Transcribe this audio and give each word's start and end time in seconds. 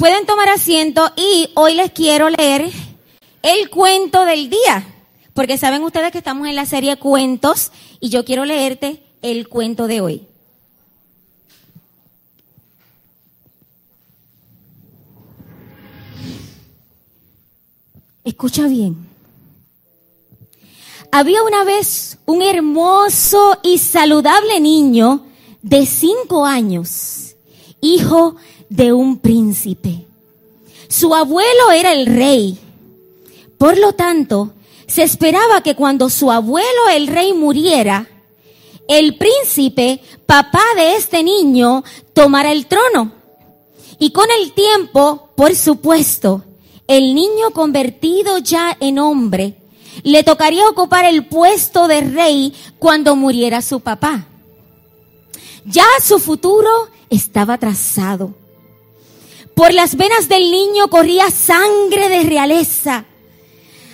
Pueden 0.00 0.24
tomar 0.24 0.48
asiento 0.48 1.12
y 1.14 1.50
hoy 1.56 1.74
les 1.74 1.90
quiero 1.90 2.30
leer 2.30 2.70
el 3.42 3.68
cuento 3.68 4.24
del 4.24 4.48
día, 4.48 4.86
porque 5.34 5.58
saben 5.58 5.82
ustedes 5.82 6.10
que 6.10 6.16
estamos 6.16 6.48
en 6.48 6.56
la 6.56 6.64
serie 6.64 6.96
cuentos 6.96 7.70
y 8.00 8.08
yo 8.08 8.24
quiero 8.24 8.46
leerte 8.46 9.02
el 9.20 9.46
cuento 9.46 9.86
de 9.86 10.00
hoy. 10.00 10.26
Escucha 18.24 18.68
bien. 18.68 19.06
Había 21.12 21.42
una 21.42 21.62
vez 21.64 22.16
un 22.24 22.40
hermoso 22.40 23.58
y 23.62 23.76
saludable 23.76 24.60
niño 24.60 25.26
de 25.60 25.84
cinco 25.84 26.46
años, 26.46 27.36
hijo 27.82 28.36
de 28.36 28.59
un 28.92 29.18
príncipe. 29.18 30.06
Su 30.88 31.14
abuelo 31.14 31.70
era 31.74 31.92
el 31.92 32.06
rey. 32.06 32.58
Por 33.58 33.78
lo 33.78 33.92
tanto, 33.92 34.52
se 34.86 35.02
esperaba 35.02 35.62
que 35.62 35.74
cuando 35.76 36.08
su 36.08 36.30
abuelo 36.30 36.88
el 36.92 37.06
rey 37.06 37.32
muriera, 37.32 38.08
el 38.88 39.16
príncipe, 39.16 40.00
papá 40.26 40.62
de 40.76 40.96
este 40.96 41.22
niño, 41.22 41.84
tomara 42.12 42.50
el 42.50 42.66
trono. 42.66 43.12
Y 43.98 44.10
con 44.10 44.26
el 44.40 44.52
tiempo, 44.52 45.28
por 45.36 45.54
supuesto, 45.54 46.42
el 46.86 47.14
niño 47.14 47.50
convertido 47.52 48.38
ya 48.38 48.76
en 48.80 48.98
hombre, 48.98 49.56
le 50.02 50.24
tocaría 50.24 50.68
ocupar 50.68 51.04
el 51.04 51.26
puesto 51.26 51.86
de 51.86 52.00
rey 52.00 52.54
cuando 52.78 53.14
muriera 53.14 53.62
su 53.62 53.80
papá. 53.80 54.26
Ya 55.66 55.86
su 56.02 56.18
futuro 56.18 56.70
estaba 57.10 57.58
trazado. 57.58 58.39
Por 59.60 59.74
las 59.74 59.94
venas 59.94 60.26
del 60.26 60.50
niño 60.50 60.88
corría 60.88 61.30
sangre 61.30 62.08
de 62.08 62.22
realeza. 62.22 63.04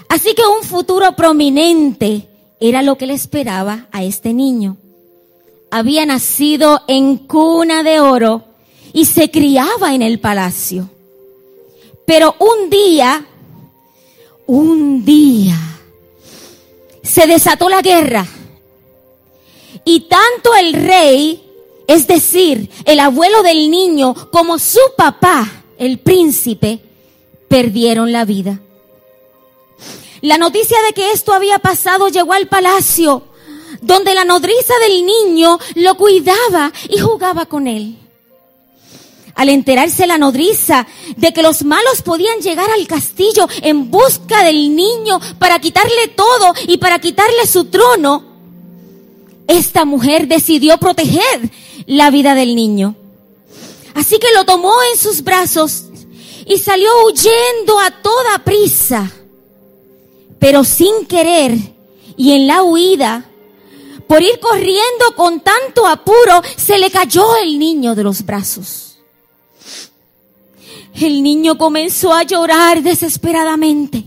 Así 0.08 0.32
que 0.32 0.46
un 0.46 0.62
futuro 0.62 1.16
prominente 1.16 2.28
era 2.60 2.82
lo 2.82 2.96
que 2.96 3.08
le 3.08 3.14
esperaba 3.14 3.88
a 3.90 4.04
este 4.04 4.32
niño. 4.32 4.76
Había 5.72 6.06
nacido 6.06 6.82
en 6.86 7.16
cuna 7.16 7.82
de 7.82 7.98
oro 7.98 8.44
y 8.92 9.06
se 9.06 9.32
criaba 9.32 9.92
en 9.92 10.02
el 10.02 10.20
palacio. 10.20 10.88
Pero 12.06 12.36
un 12.38 12.70
día, 12.70 13.26
un 14.46 15.04
día, 15.04 15.58
se 17.02 17.26
desató 17.26 17.68
la 17.68 17.82
guerra. 17.82 18.24
Y 19.84 20.02
tanto 20.02 20.54
el 20.54 20.74
rey 20.74 21.45
es 21.86 22.06
decir, 22.06 22.70
el 22.84 23.00
abuelo 23.00 23.42
del 23.42 23.70
niño 23.70 24.14
como 24.30 24.58
su 24.58 24.80
papá, 24.96 25.64
el 25.78 25.98
príncipe, 25.98 26.80
perdieron 27.48 28.12
la 28.12 28.24
vida. 28.24 28.60
La 30.20 30.38
noticia 30.38 30.76
de 30.86 30.92
que 30.92 31.12
esto 31.12 31.32
había 31.32 31.58
pasado 31.58 32.08
llegó 32.08 32.32
al 32.32 32.48
palacio, 32.48 33.22
donde 33.80 34.14
la 34.14 34.24
nodriza 34.24 34.74
del 34.80 35.06
niño 35.06 35.58
lo 35.74 35.96
cuidaba 35.96 36.72
y 36.88 36.98
jugaba 36.98 37.46
con 37.46 37.66
él. 37.66 37.98
Al 39.34 39.50
enterarse 39.50 40.06
la 40.06 40.16
nodriza 40.16 40.86
de 41.16 41.32
que 41.34 41.42
los 41.42 41.62
malos 41.62 42.00
podían 42.02 42.40
llegar 42.40 42.70
al 42.70 42.86
castillo 42.86 43.46
en 43.60 43.90
busca 43.90 44.42
del 44.42 44.74
niño 44.74 45.20
para 45.38 45.58
quitarle 45.58 46.08
todo 46.16 46.54
y 46.66 46.78
para 46.78 46.98
quitarle 46.98 47.46
su 47.46 47.66
trono, 47.66 48.24
esta 49.46 49.84
mujer 49.84 50.26
decidió 50.26 50.78
proteger 50.78 51.50
la 51.86 52.10
vida 52.10 52.34
del 52.34 52.54
niño. 52.54 52.96
Así 53.94 54.18
que 54.18 54.26
lo 54.34 54.44
tomó 54.44 54.72
en 54.92 54.98
sus 54.98 55.22
brazos 55.22 55.84
y 56.46 56.58
salió 56.58 56.90
huyendo 57.06 57.78
a 57.80 57.90
toda 58.02 58.44
prisa. 58.44 59.10
Pero 60.38 60.64
sin 60.64 61.06
querer 61.06 61.56
y 62.16 62.32
en 62.32 62.46
la 62.46 62.62
huida, 62.62 63.28
por 64.06 64.22
ir 64.22 64.38
corriendo 64.38 65.14
con 65.16 65.40
tanto 65.40 65.86
apuro, 65.86 66.42
se 66.56 66.78
le 66.78 66.90
cayó 66.90 67.36
el 67.36 67.58
niño 67.58 67.94
de 67.94 68.04
los 68.04 68.24
brazos. 68.24 68.98
El 70.94 71.22
niño 71.22 71.58
comenzó 71.58 72.14
a 72.14 72.22
llorar 72.22 72.82
desesperadamente. 72.82 74.04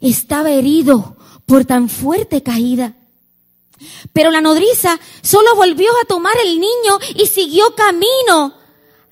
Estaba 0.00 0.50
herido 0.50 1.16
por 1.46 1.64
tan 1.64 1.88
fuerte 1.88 2.42
caída. 2.42 2.94
Pero 4.12 4.30
la 4.30 4.40
nodriza 4.40 4.98
solo 5.22 5.54
volvió 5.56 5.90
a 6.02 6.06
tomar 6.06 6.34
el 6.44 6.60
niño 6.60 6.98
y 7.14 7.26
siguió 7.26 7.74
camino 7.74 8.54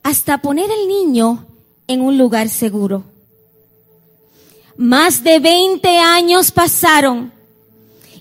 hasta 0.03 0.43
poner 0.43 0.71
el 0.71 0.89
niño 0.89 1.47
en 1.87 2.01
un 2.01 2.19
lugar 2.19 2.49
seguro. 2.49 3.05
Más 4.77 5.25
de 5.25 5.39
20 5.39 5.99
años 5.99 6.53
pasaron 6.53 7.33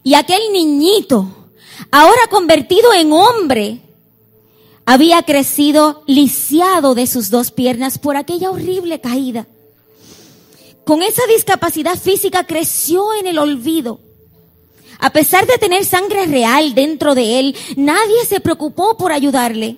y 0.03 0.13
aquel 0.15 0.41
niñito, 0.53 1.49
ahora 1.91 2.21
convertido 2.29 2.93
en 2.93 3.11
hombre, 3.11 3.81
había 4.85 5.21
crecido 5.23 6.03
lisiado 6.07 6.95
de 6.95 7.07
sus 7.07 7.29
dos 7.29 7.51
piernas 7.51 7.97
por 7.97 8.15
aquella 8.15 8.49
horrible 8.49 9.01
caída. 9.01 9.47
Con 10.85 11.03
esa 11.03 11.27
discapacidad 11.27 11.97
física 11.99 12.45
creció 12.45 13.13
en 13.15 13.27
el 13.27 13.37
olvido 13.37 13.99
a 14.99 15.11
pesar 15.11 15.45
de 15.45 15.57
tener 15.57 15.85
sangre 15.85 16.25
real 16.25 16.73
dentro 16.73 17.13
de 17.13 17.39
él, 17.39 17.55
nadie 17.75 18.25
se 18.27 18.39
preocupó 18.39 18.97
por 18.97 19.11
ayudarle. 19.11 19.77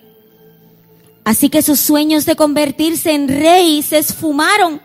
Así 1.24 1.50
que 1.50 1.62
sus 1.62 1.80
sueños 1.80 2.26
de 2.26 2.36
convertirse 2.36 3.12
en 3.12 3.28
rey 3.28 3.82
se 3.82 3.98
esfumaron. 3.98 4.82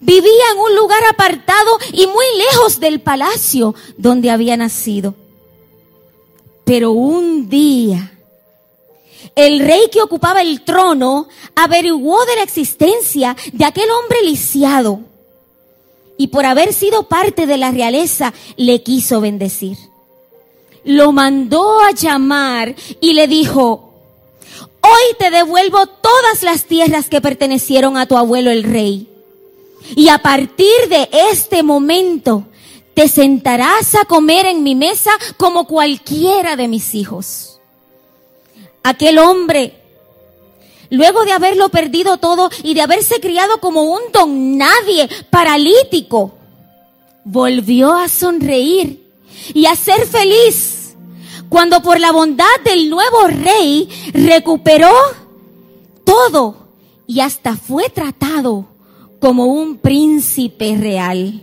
Vivía 0.00 0.44
en 0.52 0.58
un 0.58 0.76
lugar 0.76 1.02
apartado 1.10 1.78
y 1.92 2.06
muy 2.06 2.24
lejos 2.36 2.80
del 2.80 3.00
palacio 3.00 3.74
donde 3.96 4.30
había 4.30 4.56
nacido. 4.56 5.14
Pero 6.64 6.92
un 6.92 7.48
día, 7.48 8.12
el 9.34 9.60
rey 9.60 9.88
que 9.92 10.02
ocupaba 10.02 10.42
el 10.42 10.62
trono 10.62 11.28
averiguó 11.54 12.24
de 12.26 12.36
la 12.36 12.42
existencia 12.42 13.36
de 13.52 13.64
aquel 13.64 13.88
hombre 13.90 14.22
lisiado 14.22 15.00
y 16.18 16.26
por 16.26 16.44
haber 16.44 16.74
sido 16.74 17.04
parte 17.04 17.46
de 17.46 17.56
la 17.56 17.70
realeza 17.70 18.34
le 18.56 18.82
quiso 18.82 19.22
bendecir. 19.22 19.78
Lo 20.84 21.12
mandó 21.12 21.80
a 21.80 21.92
llamar 21.92 22.74
y 23.00 23.14
le 23.14 23.28
dijo, 23.28 23.94
hoy 24.80 25.16
te 25.18 25.30
devuelvo 25.30 25.86
todas 25.86 26.42
las 26.42 26.64
tierras 26.64 27.08
que 27.08 27.20
pertenecieron 27.20 27.96
a 27.96 28.06
tu 28.06 28.16
abuelo 28.16 28.50
el 28.50 28.64
rey. 28.64 29.08
Y 29.94 30.08
a 30.08 30.18
partir 30.18 30.88
de 30.90 31.08
este 31.30 31.62
momento 31.62 32.44
te 32.94 33.06
sentarás 33.06 33.94
a 33.94 34.04
comer 34.04 34.46
en 34.46 34.64
mi 34.64 34.74
mesa 34.74 35.12
como 35.36 35.66
cualquiera 35.66 36.56
de 36.56 36.66
mis 36.66 36.96
hijos. 36.96 37.60
Aquel 38.82 39.18
hombre 39.18 39.80
luego 40.90 41.24
de 41.24 41.32
haberlo 41.32 41.68
perdido 41.68 42.18
todo 42.18 42.50
y 42.62 42.74
de 42.74 42.82
haberse 42.82 43.20
criado 43.20 43.60
como 43.60 43.82
un 43.82 44.00
don 44.12 44.56
nadie, 44.56 45.08
paralítico, 45.30 46.34
volvió 47.24 47.94
a 47.94 48.08
sonreír 48.08 49.02
y 49.54 49.66
a 49.66 49.76
ser 49.76 50.06
feliz 50.06 50.94
cuando 51.48 51.80
por 51.80 51.98
la 52.00 52.12
bondad 52.12 52.46
del 52.64 52.90
nuevo 52.90 53.26
rey 53.26 53.88
recuperó 54.12 54.92
todo 56.04 56.68
y 57.06 57.20
hasta 57.20 57.56
fue 57.56 57.88
tratado 57.88 58.66
como 59.20 59.46
un 59.46 59.78
príncipe 59.78 60.76
real. 60.76 61.42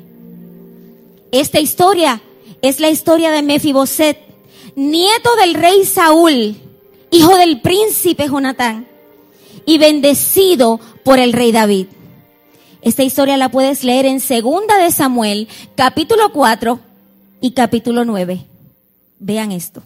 Esta 1.32 1.60
historia 1.60 2.22
es 2.62 2.80
la 2.80 2.90
historia 2.90 3.32
de 3.32 3.42
Mefiboset, 3.42 4.20
nieto 4.76 5.36
del 5.38 5.56
rey 5.56 5.86
Saúl, 5.86 6.56
hijo 7.12 7.36
del 7.38 7.62
príncipe 7.62 8.28
Jonatán 8.28 8.95
y 9.66 9.78
bendecido 9.78 10.80
por 11.04 11.20
el 11.20 11.34
rey 11.34 11.52
David. 11.52 11.88
Esta 12.82 13.04
historia 13.04 13.38
la 13.38 13.50
puedes 13.50 13.84
leer 13.84 14.06
en 14.06 14.20
Segunda 14.20 14.78
de 14.78 14.92
Samuel, 14.92 15.48
capítulo 15.76 16.32
4 16.32 16.80
y 17.42 17.52
capítulo 17.52 18.06
9. 18.06 18.46
Vean 19.20 19.52
esto. 19.52 19.82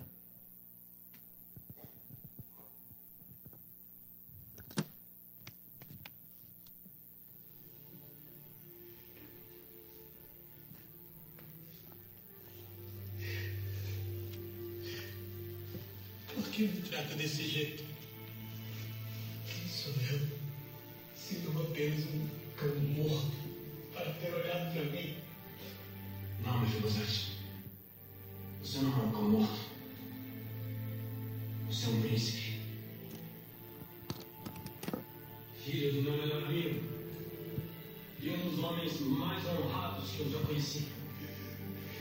Eu 40.19 40.29
já 40.29 40.39
conheci, 40.39 40.87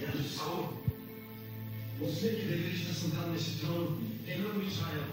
era 0.01 0.11
Jesus 0.11 0.33
salvo. 0.33 0.83
Você 2.01 2.31
que 2.31 2.47
deveria 2.47 2.75
estar 2.75 2.95
sentado 2.95 3.31
nesse 3.31 3.59
trono, 3.61 4.01
em 4.27 4.39
nome 4.41 4.65
de 4.65 4.71
Israel. 4.73 5.05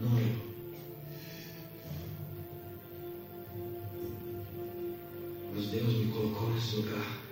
Não 0.00 0.18
eu. 0.18 0.48
Mas 5.54 5.66
Deus 5.66 5.94
me 5.94 6.12
colocou 6.12 6.50
nesse 6.50 6.76
lugar. 6.76 7.27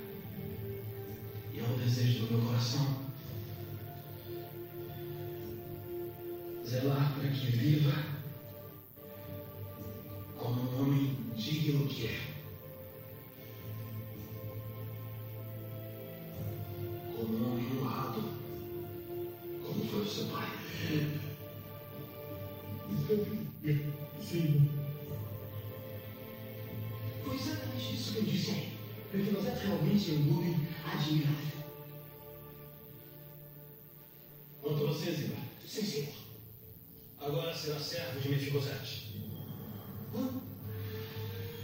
Agora 37.87 37.99
será 38.01 38.05
servo 38.05 38.21
de 38.21 38.29
Mefibosete. 38.31 39.07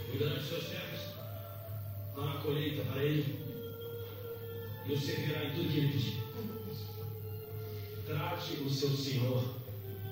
Cuidará 0.09 0.35
de 0.39 0.47
seus 0.47 0.63
servos, 0.63 0.99
dará 2.15 2.41
colheita 2.41 2.83
para 2.85 3.03
ele 3.03 3.39
e 4.85 4.93
o 4.93 4.99
servirá 4.99 5.43
em 5.43 5.53
tudo 5.53 5.69
que 5.69 5.77
ele 5.79 5.91
pedir. 5.91 6.23
Trate 8.05 8.53
o 8.53 8.69
seu 8.69 8.89
senhor 8.89 9.55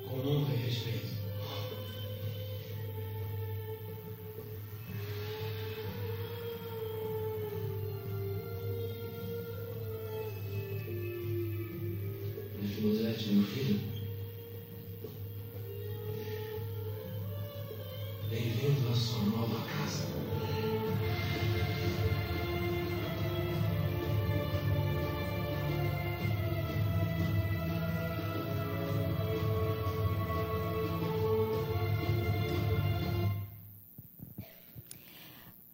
com 0.10 0.20
honra 0.28 0.54
e 0.54 0.58
respeito. 0.58 1.21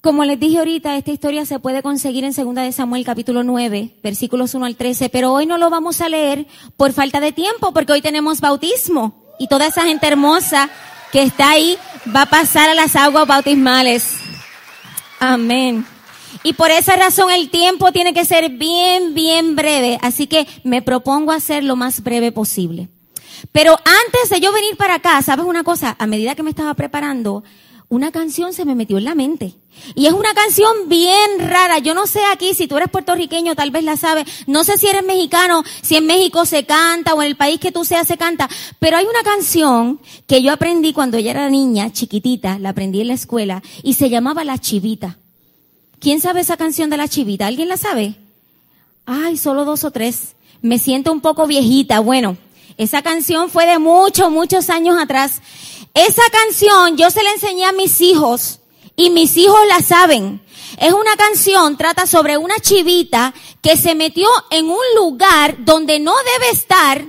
Como 0.07 0.23
les 0.23 0.39
dije 0.39 0.59
ahorita, 0.59 0.95
esta 0.95 1.11
historia 1.11 1.45
se 1.45 1.59
puede 1.59 1.83
conseguir 1.83 2.23
en 2.23 2.31
2 2.31 2.55
de 2.55 2.71
Samuel 2.71 3.03
capítulo 3.03 3.43
9, 3.43 3.95
versículos 4.01 4.55
1 4.55 4.65
al 4.65 4.77
13, 4.77 5.09
pero 5.09 5.33
hoy 5.33 5.45
no 5.45 5.57
lo 5.57 5.69
vamos 5.69 5.99
a 5.99 6.07
leer 6.07 6.47
por 6.77 6.93
falta 6.93 7.19
de 7.19 7.33
tiempo, 7.33 7.73
porque 7.73 7.91
hoy 7.91 8.01
tenemos 8.01 8.39
bautismo 8.39 9.21
y 9.37 9.49
toda 9.49 9.67
esa 9.67 9.83
gente 9.83 10.07
hermosa 10.07 10.69
que 11.11 11.23
está 11.23 11.49
ahí 11.49 11.77
va 12.15 12.21
a 12.21 12.29
pasar 12.29 12.69
a 12.69 12.73
las 12.73 12.95
aguas 12.95 13.27
bautismales. 13.27 14.13
Amén. 15.19 15.85
Y 16.41 16.53
por 16.53 16.71
esa 16.71 16.95
razón 16.95 17.29
el 17.29 17.49
tiempo 17.49 17.91
tiene 17.91 18.13
que 18.13 18.23
ser 18.23 18.51
bien, 18.51 19.13
bien 19.13 19.57
breve, 19.57 19.99
así 20.01 20.27
que 20.27 20.47
me 20.63 20.81
propongo 20.81 21.33
hacer 21.33 21.65
lo 21.65 21.75
más 21.75 22.01
breve 22.01 22.31
posible. 22.31 22.87
Pero 23.51 23.73
antes 23.73 24.29
de 24.29 24.39
yo 24.39 24.53
venir 24.53 24.77
para 24.77 24.95
acá, 24.95 25.21
¿sabes 25.21 25.45
una 25.45 25.65
cosa? 25.65 25.97
A 25.99 26.07
medida 26.07 26.33
que 26.33 26.43
me 26.43 26.49
estaba 26.49 26.73
preparando, 26.75 27.43
una 27.89 28.11
canción 28.11 28.53
se 28.53 28.65
me 28.65 28.75
metió 28.75 28.97
en 28.97 29.05
la 29.05 29.15
mente. 29.15 29.53
Y 29.95 30.07
es 30.07 30.13
una 30.13 30.33
canción 30.33 30.89
bien 30.89 31.39
rara. 31.39 31.79
Yo 31.79 31.93
no 31.93 32.05
sé 32.05 32.19
aquí, 32.33 32.53
si 32.53 32.67
tú 32.67 32.75
eres 32.75 32.89
puertorriqueño, 32.89 33.55
tal 33.55 33.71
vez 33.71 33.83
la 33.83 33.95
sabes. 33.95 34.25
No 34.45 34.63
sé 34.63 34.77
si 34.77 34.87
eres 34.87 35.05
mexicano, 35.05 35.63
si 35.81 35.95
en 35.95 36.05
México 36.05 36.45
se 36.45 36.65
canta 36.65 37.13
o 37.13 37.21
en 37.21 37.27
el 37.27 37.37
país 37.37 37.59
que 37.59 37.71
tú 37.71 37.85
seas 37.85 38.07
se 38.07 38.17
canta. 38.17 38.49
Pero 38.79 38.97
hay 38.97 39.05
una 39.05 39.23
canción 39.23 40.01
que 40.25 40.41
yo 40.41 40.51
aprendí 40.51 40.91
cuando 40.91 41.17
ella 41.17 41.31
era 41.31 41.49
niña, 41.49 41.93
chiquitita, 41.93 42.59
la 42.59 42.69
aprendí 42.69 43.01
en 43.01 43.07
la 43.07 43.13
escuela, 43.13 43.63
y 43.83 43.93
se 43.93 44.09
llamaba 44.09 44.43
La 44.43 44.57
Chivita. 44.57 45.17
¿Quién 45.99 46.19
sabe 46.19 46.41
esa 46.41 46.57
canción 46.57 46.89
de 46.89 46.97
La 46.97 47.07
Chivita? 47.07 47.47
¿Alguien 47.47 47.69
la 47.69 47.77
sabe? 47.77 48.15
Ay, 49.05 49.37
solo 49.37 49.63
dos 49.63 49.85
o 49.85 49.91
tres. 49.91 50.35
Me 50.61 50.77
siento 50.77 51.13
un 51.13 51.21
poco 51.21 51.47
viejita. 51.47 51.99
Bueno, 52.01 52.37
esa 52.77 53.01
canción 53.01 53.49
fue 53.49 53.65
de 53.65 53.79
muchos, 53.79 54.29
muchos 54.29 54.69
años 54.69 54.99
atrás. 54.99 55.41
Esa 55.97 56.21
canción 56.31 56.95
yo 56.95 57.09
se 57.09 57.23
la 57.23 57.31
enseñé 57.31 57.65
a 57.65 57.71
mis 57.71 58.01
hijos 58.01 58.59
y 58.95 59.09
mis 59.09 59.35
hijos 59.35 59.57
la 59.67 59.81
saben. 59.81 60.43
Es 60.77 60.93
una 60.93 61.15
canción, 61.15 61.75
trata 61.75 62.05
sobre 62.05 62.37
una 62.37 62.59
chivita 62.59 63.33
que 63.63 63.75
se 63.77 63.95
metió 63.95 64.27
en 64.51 64.69
un 64.69 64.83
lugar 64.95 65.55
donde 65.65 65.99
no 65.99 66.13
debe 66.35 66.51
estar. 66.51 67.03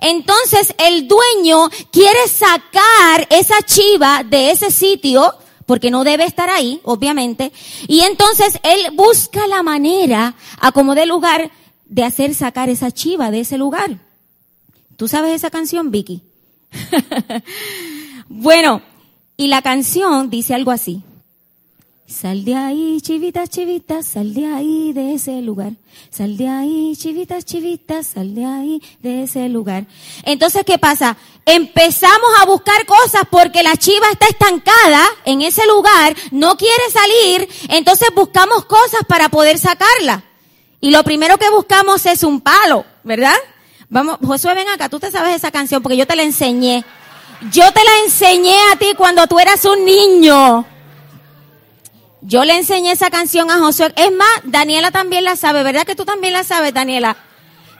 Entonces 0.00 0.72
el 0.78 1.08
dueño 1.08 1.68
quiere 1.90 2.28
sacar 2.28 3.26
esa 3.28 3.60
chiva 3.62 4.22
de 4.22 4.52
ese 4.52 4.70
sitio 4.70 5.34
porque 5.66 5.90
no 5.90 6.04
debe 6.04 6.24
estar 6.24 6.48
ahí, 6.48 6.80
obviamente. 6.84 7.50
Y 7.88 8.02
entonces 8.02 8.60
él 8.62 8.92
busca 8.92 9.48
la 9.48 9.64
manera, 9.64 10.36
a 10.60 10.70
como 10.70 10.94
de 10.94 11.06
lugar, 11.06 11.50
de 11.86 12.04
hacer 12.04 12.36
sacar 12.36 12.68
esa 12.68 12.92
chiva 12.92 13.32
de 13.32 13.40
ese 13.40 13.58
lugar. 13.58 13.98
¿Tú 14.96 15.08
sabes 15.08 15.34
esa 15.34 15.50
canción, 15.50 15.90
Vicky? 15.90 16.22
bueno, 18.28 18.82
y 19.36 19.48
la 19.48 19.62
canción 19.62 20.30
dice 20.30 20.54
algo 20.54 20.70
así. 20.70 21.02
Sal 22.08 22.42
de 22.42 22.54
ahí, 22.54 23.02
chivita, 23.02 23.46
chivita, 23.46 24.02
sal 24.02 24.32
de 24.32 24.46
ahí, 24.46 24.94
de 24.94 25.12
ese 25.12 25.42
lugar. 25.42 25.72
Sal 26.10 26.38
de 26.38 26.48
ahí, 26.48 26.96
chivita, 26.96 27.42
chivita, 27.42 28.02
sal 28.02 28.34
de 28.34 28.46
ahí, 28.46 28.82
de 29.02 29.24
ese 29.24 29.46
lugar. 29.50 29.84
Entonces, 30.22 30.62
¿qué 30.64 30.78
pasa? 30.78 31.18
Empezamos 31.44 32.30
a 32.40 32.46
buscar 32.46 32.86
cosas 32.86 33.24
porque 33.30 33.62
la 33.62 33.76
chiva 33.76 34.10
está 34.10 34.26
estancada 34.26 35.02
en 35.26 35.42
ese 35.42 35.66
lugar, 35.66 36.16
no 36.30 36.56
quiere 36.56 36.82
salir, 36.90 37.48
entonces 37.68 38.08
buscamos 38.14 38.64
cosas 38.64 39.00
para 39.06 39.28
poder 39.28 39.58
sacarla. 39.58 40.24
Y 40.80 40.90
lo 40.90 41.04
primero 41.04 41.36
que 41.36 41.50
buscamos 41.50 42.06
es 42.06 42.22
un 42.22 42.40
palo, 42.40 42.86
¿verdad? 43.04 43.36
Vamos, 43.90 44.16
Josué, 44.26 44.54
ven 44.54 44.68
acá, 44.68 44.88
tú 44.88 44.98
te 44.98 45.10
sabes 45.10 45.36
esa 45.36 45.50
canción 45.50 45.82
porque 45.82 45.96
yo 45.96 46.06
te 46.06 46.16
la 46.16 46.22
enseñé. 46.22 46.84
Yo 47.40 47.72
te 47.72 47.84
la 47.84 47.98
enseñé 48.04 48.56
a 48.72 48.76
ti 48.76 48.94
cuando 48.96 49.26
tú 49.26 49.38
eras 49.38 49.64
un 49.64 49.84
niño. 49.84 50.66
Yo 52.20 52.44
le 52.44 52.56
enseñé 52.56 52.92
esa 52.92 53.10
canción 53.10 53.50
a 53.50 53.58
Josué. 53.58 53.92
Es 53.96 54.10
más, 54.12 54.28
Daniela 54.44 54.90
también 54.90 55.24
la 55.24 55.36
sabe, 55.36 55.62
¿verdad 55.62 55.84
que 55.84 55.94
tú 55.94 56.04
también 56.04 56.32
la 56.32 56.42
sabes, 56.42 56.74
Daniela? 56.74 57.16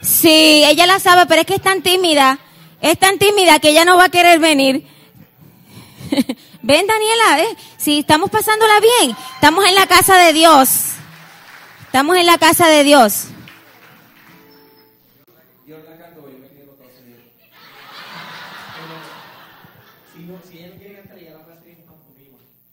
Sí, 0.01 0.63
ella 0.65 0.87
la 0.87 0.99
sabe, 0.99 1.25
pero 1.25 1.41
es 1.41 1.47
que 1.47 1.55
es 1.55 1.61
tan 1.61 1.81
tímida. 1.81 2.39
Es 2.81 2.97
tan 2.97 3.19
tímida 3.19 3.59
que 3.59 3.69
ella 3.69 3.83
no 3.83 3.97
va 3.97 4.05
a 4.05 4.09
querer 4.09 4.39
venir. 4.39 4.87
Ven, 6.61 6.87
Daniela, 6.87 7.43
¿eh? 7.43 7.57
Sí, 7.77 7.99
estamos 7.99 8.29
pasándola 8.29 8.79
bien. 8.79 9.15
Estamos 9.35 9.65
en 9.65 9.75
la 9.75 9.87
casa 9.87 10.17
de 10.17 10.31
Dios. 10.31 10.69
Estamos 11.85 12.15
en 12.15 12.25
la 12.25 12.37
casa 12.37 12.67
de 12.67 12.83
Dios. 12.85 13.25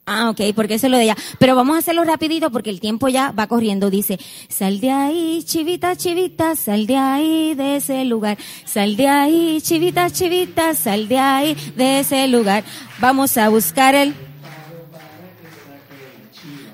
Ah, 0.09 0.31
ok, 0.31 0.41
porque 0.55 0.75
eso 0.75 0.87
es 0.87 0.93
lo 0.93 0.99
de 0.99 1.03
ella. 1.03 1.17
Pero 1.41 1.57
vamos 1.57 1.75
a 1.75 1.79
hacerlo 1.81 2.05
rapidito 2.05 2.53
porque 2.53 2.71
el 2.71 2.79
tiempo 2.79 3.09
ya 3.09 3.33
va 3.33 3.49
corriendo. 3.49 3.91
Dice, 3.91 4.21
sal 4.49 4.79
de 4.79 4.93
ahí, 4.93 5.43
chivita, 5.45 5.97
chivita, 5.97 6.55
sal 6.55 6.87
de 6.87 6.97
ahí, 6.97 7.55
de 7.57 7.75
ese 7.75 8.05
lugar. 8.05 8.39
Sal 8.65 8.95
de 8.95 9.09
ahí, 9.09 9.61
chivita, 9.61 10.09
chivita, 10.09 10.75
sal 10.75 11.09
de 11.09 11.19
ahí, 11.19 11.57
de 11.75 11.99
ese 11.99 12.29
lugar. 12.29 12.63
Vamos 13.01 13.37
a 13.37 13.49
buscar 13.49 13.97
el... 13.97 14.15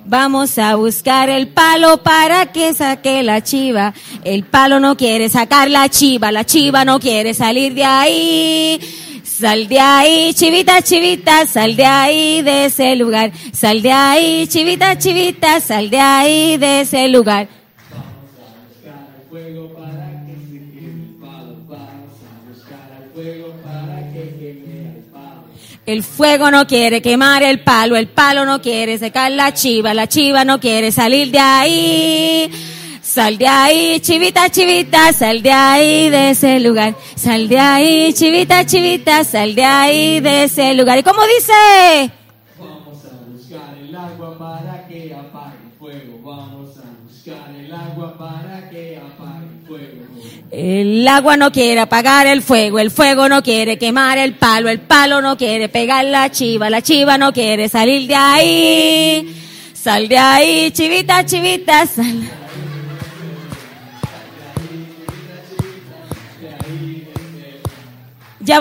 Vamos 0.04 0.58
a 0.58 0.74
buscar 0.74 1.30
el 1.30 1.48
palo 1.48 2.02
para 2.02 2.52
que 2.52 2.74
saque 2.74 3.22
la 3.22 3.42
chiva. 3.42 3.94
El 4.24 4.44
palo 4.44 4.78
no 4.78 4.94
quiere 4.98 5.30
sacar 5.30 5.70
la 5.70 5.88
chiva, 5.88 6.32
la 6.32 6.44
chiva 6.44 6.84
no 6.84 7.00
quiere 7.00 7.32
salir 7.32 7.72
de 7.72 7.84
ahí. 7.84 8.80
Sal 9.38 9.66
de 9.66 9.80
ahí, 9.80 10.34
chivita, 10.34 10.82
chivita, 10.82 11.46
sal 11.46 11.74
de 11.74 11.86
ahí 11.86 12.42
de 12.42 12.66
ese 12.66 12.94
lugar. 12.96 13.32
Sal 13.52 13.80
de 13.80 13.90
ahí, 13.90 14.46
chivita, 14.46 14.98
chivita, 14.98 15.58
sal 15.58 15.88
de 15.88 15.98
ahí 15.98 16.58
de 16.58 16.82
ese 16.82 17.08
lugar. 17.08 17.48
El 25.86 26.02
fuego 26.04 26.50
no 26.50 26.66
quiere 26.66 27.00
quemar 27.00 27.42
el 27.42 27.60
palo, 27.60 27.96
el 27.96 28.08
palo 28.08 28.44
no 28.44 28.60
quiere 28.60 28.98
secar 28.98 29.32
la 29.32 29.52
chiva, 29.54 29.94
la 29.94 30.06
chiva 30.06 30.44
no 30.44 30.60
quiere 30.60 30.92
salir 30.92 31.30
de 31.32 31.38
ahí. 31.40 32.50
Sal 33.12 33.36
de 33.36 33.46
ahí, 33.46 34.00
chivita, 34.00 34.48
chivita, 34.48 35.12
sal 35.12 35.42
de 35.42 35.52
ahí 35.52 36.08
de 36.08 36.30
ese 36.30 36.58
lugar. 36.60 36.94
Sal 37.14 37.46
de 37.46 37.58
ahí, 37.58 38.14
chivita, 38.14 38.64
chivita, 38.64 39.22
sal 39.22 39.54
de 39.54 39.64
ahí 39.66 40.20
de 40.20 40.44
ese 40.44 40.72
lugar. 40.72 40.98
¿Y 40.98 41.02
cómo 41.02 41.20
dice? 41.26 42.10
Vamos 42.58 43.04
a 43.04 43.30
buscar 43.30 43.76
el 43.78 43.94
agua 43.94 44.38
para 44.38 44.88
que 44.88 45.14
apague 45.14 45.56
el 45.62 45.78
fuego. 45.78 46.20
Vamos 46.24 46.78
a 46.78 46.84
buscar 47.04 47.54
el 47.54 47.74
agua 47.74 48.16
para 48.16 48.70
que 48.70 48.96
apague 48.96 49.46
el 49.60 49.66
fuego. 49.66 50.50
El 50.50 51.06
agua 51.06 51.36
no 51.36 51.52
quiere 51.52 51.80
apagar 51.80 52.26
el 52.26 52.40
fuego, 52.40 52.78
el 52.78 52.90
fuego 52.90 53.28
no 53.28 53.42
quiere 53.42 53.76
quemar 53.76 54.16
el 54.16 54.36
palo, 54.36 54.70
el 54.70 54.80
palo 54.80 55.20
no 55.20 55.36
quiere 55.36 55.68
pegar 55.68 56.06
la 56.06 56.30
chiva, 56.30 56.70
la 56.70 56.80
chiva 56.80 57.18
no 57.18 57.34
quiere 57.34 57.68
salir 57.68 58.08
de 58.08 58.14
ahí. 58.14 59.36
Sal 59.74 60.08
de 60.08 60.16
ahí, 60.16 60.70
chivita, 60.70 61.26
chivita, 61.26 61.84
sal. 61.84 62.41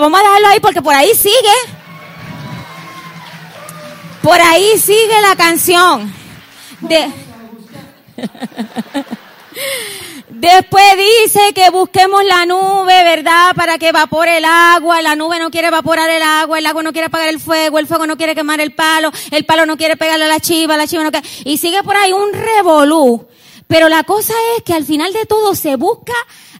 Vamos 0.00 0.20
a 0.20 0.22
dejarlo 0.22 0.48
ahí 0.48 0.60
porque 0.60 0.82
por 0.82 0.94
ahí 0.94 1.14
sigue. 1.14 1.34
Por 4.22 4.40
ahí 4.40 4.78
sigue 4.78 5.20
la 5.20 5.36
canción. 5.36 6.12
De... 6.80 7.12
Después 10.42 10.84
dice 10.96 11.52
que 11.54 11.70
busquemos 11.70 12.24
la 12.24 12.46
nube, 12.46 13.04
¿verdad? 13.04 13.54
Para 13.54 13.78
que 13.78 13.90
evapore 13.90 14.38
el 14.38 14.44
agua. 14.44 15.00
La 15.02 15.14
nube 15.14 15.38
no 15.38 15.50
quiere 15.50 15.68
evaporar 15.68 16.10
el 16.10 16.22
agua, 16.22 16.58
el 16.58 16.66
agua 16.66 16.82
no 16.82 16.92
quiere 16.92 17.06
apagar 17.06 17.28
el 17.28 17.38
fuego, 17.38 17.78
el 17.78 17.86
fuego 17.86 18.06
no 18.06 18.16
quiere 18.16 18.34
quemar 18.34 18.60
el 18.60 18.74
palo, 18.74 19.12
el 19.30 19.44
palo 19.44 19.66
no 19.66 19.76
quiere 19.76 19.96
pegarle 19.96 20.24
a 20.24 20.28
la 20.28 20.40
chiva, 20.40 20.76
la 20.76 20.88
chiva 20.88 21.04
no 21.04 21.12
quiere... 21.12 21.28
Y 21.44 21.58
sigue 21.58 21.82
por 21.84 21.96
ahí 21.96 22.12
un 22.12 22.32
revolú. 22.32 23.28
Pero 23.68 23.88
la 23.88 24.02
cosa 24.02 24.34
es 24.56 24.64
que 24.64 24.74
al 24.74 24.84
final 24.84 25.12
de 25.12 25.26
todo 25.26 25.54
se 25.54 25.76
busca 25.76 26.12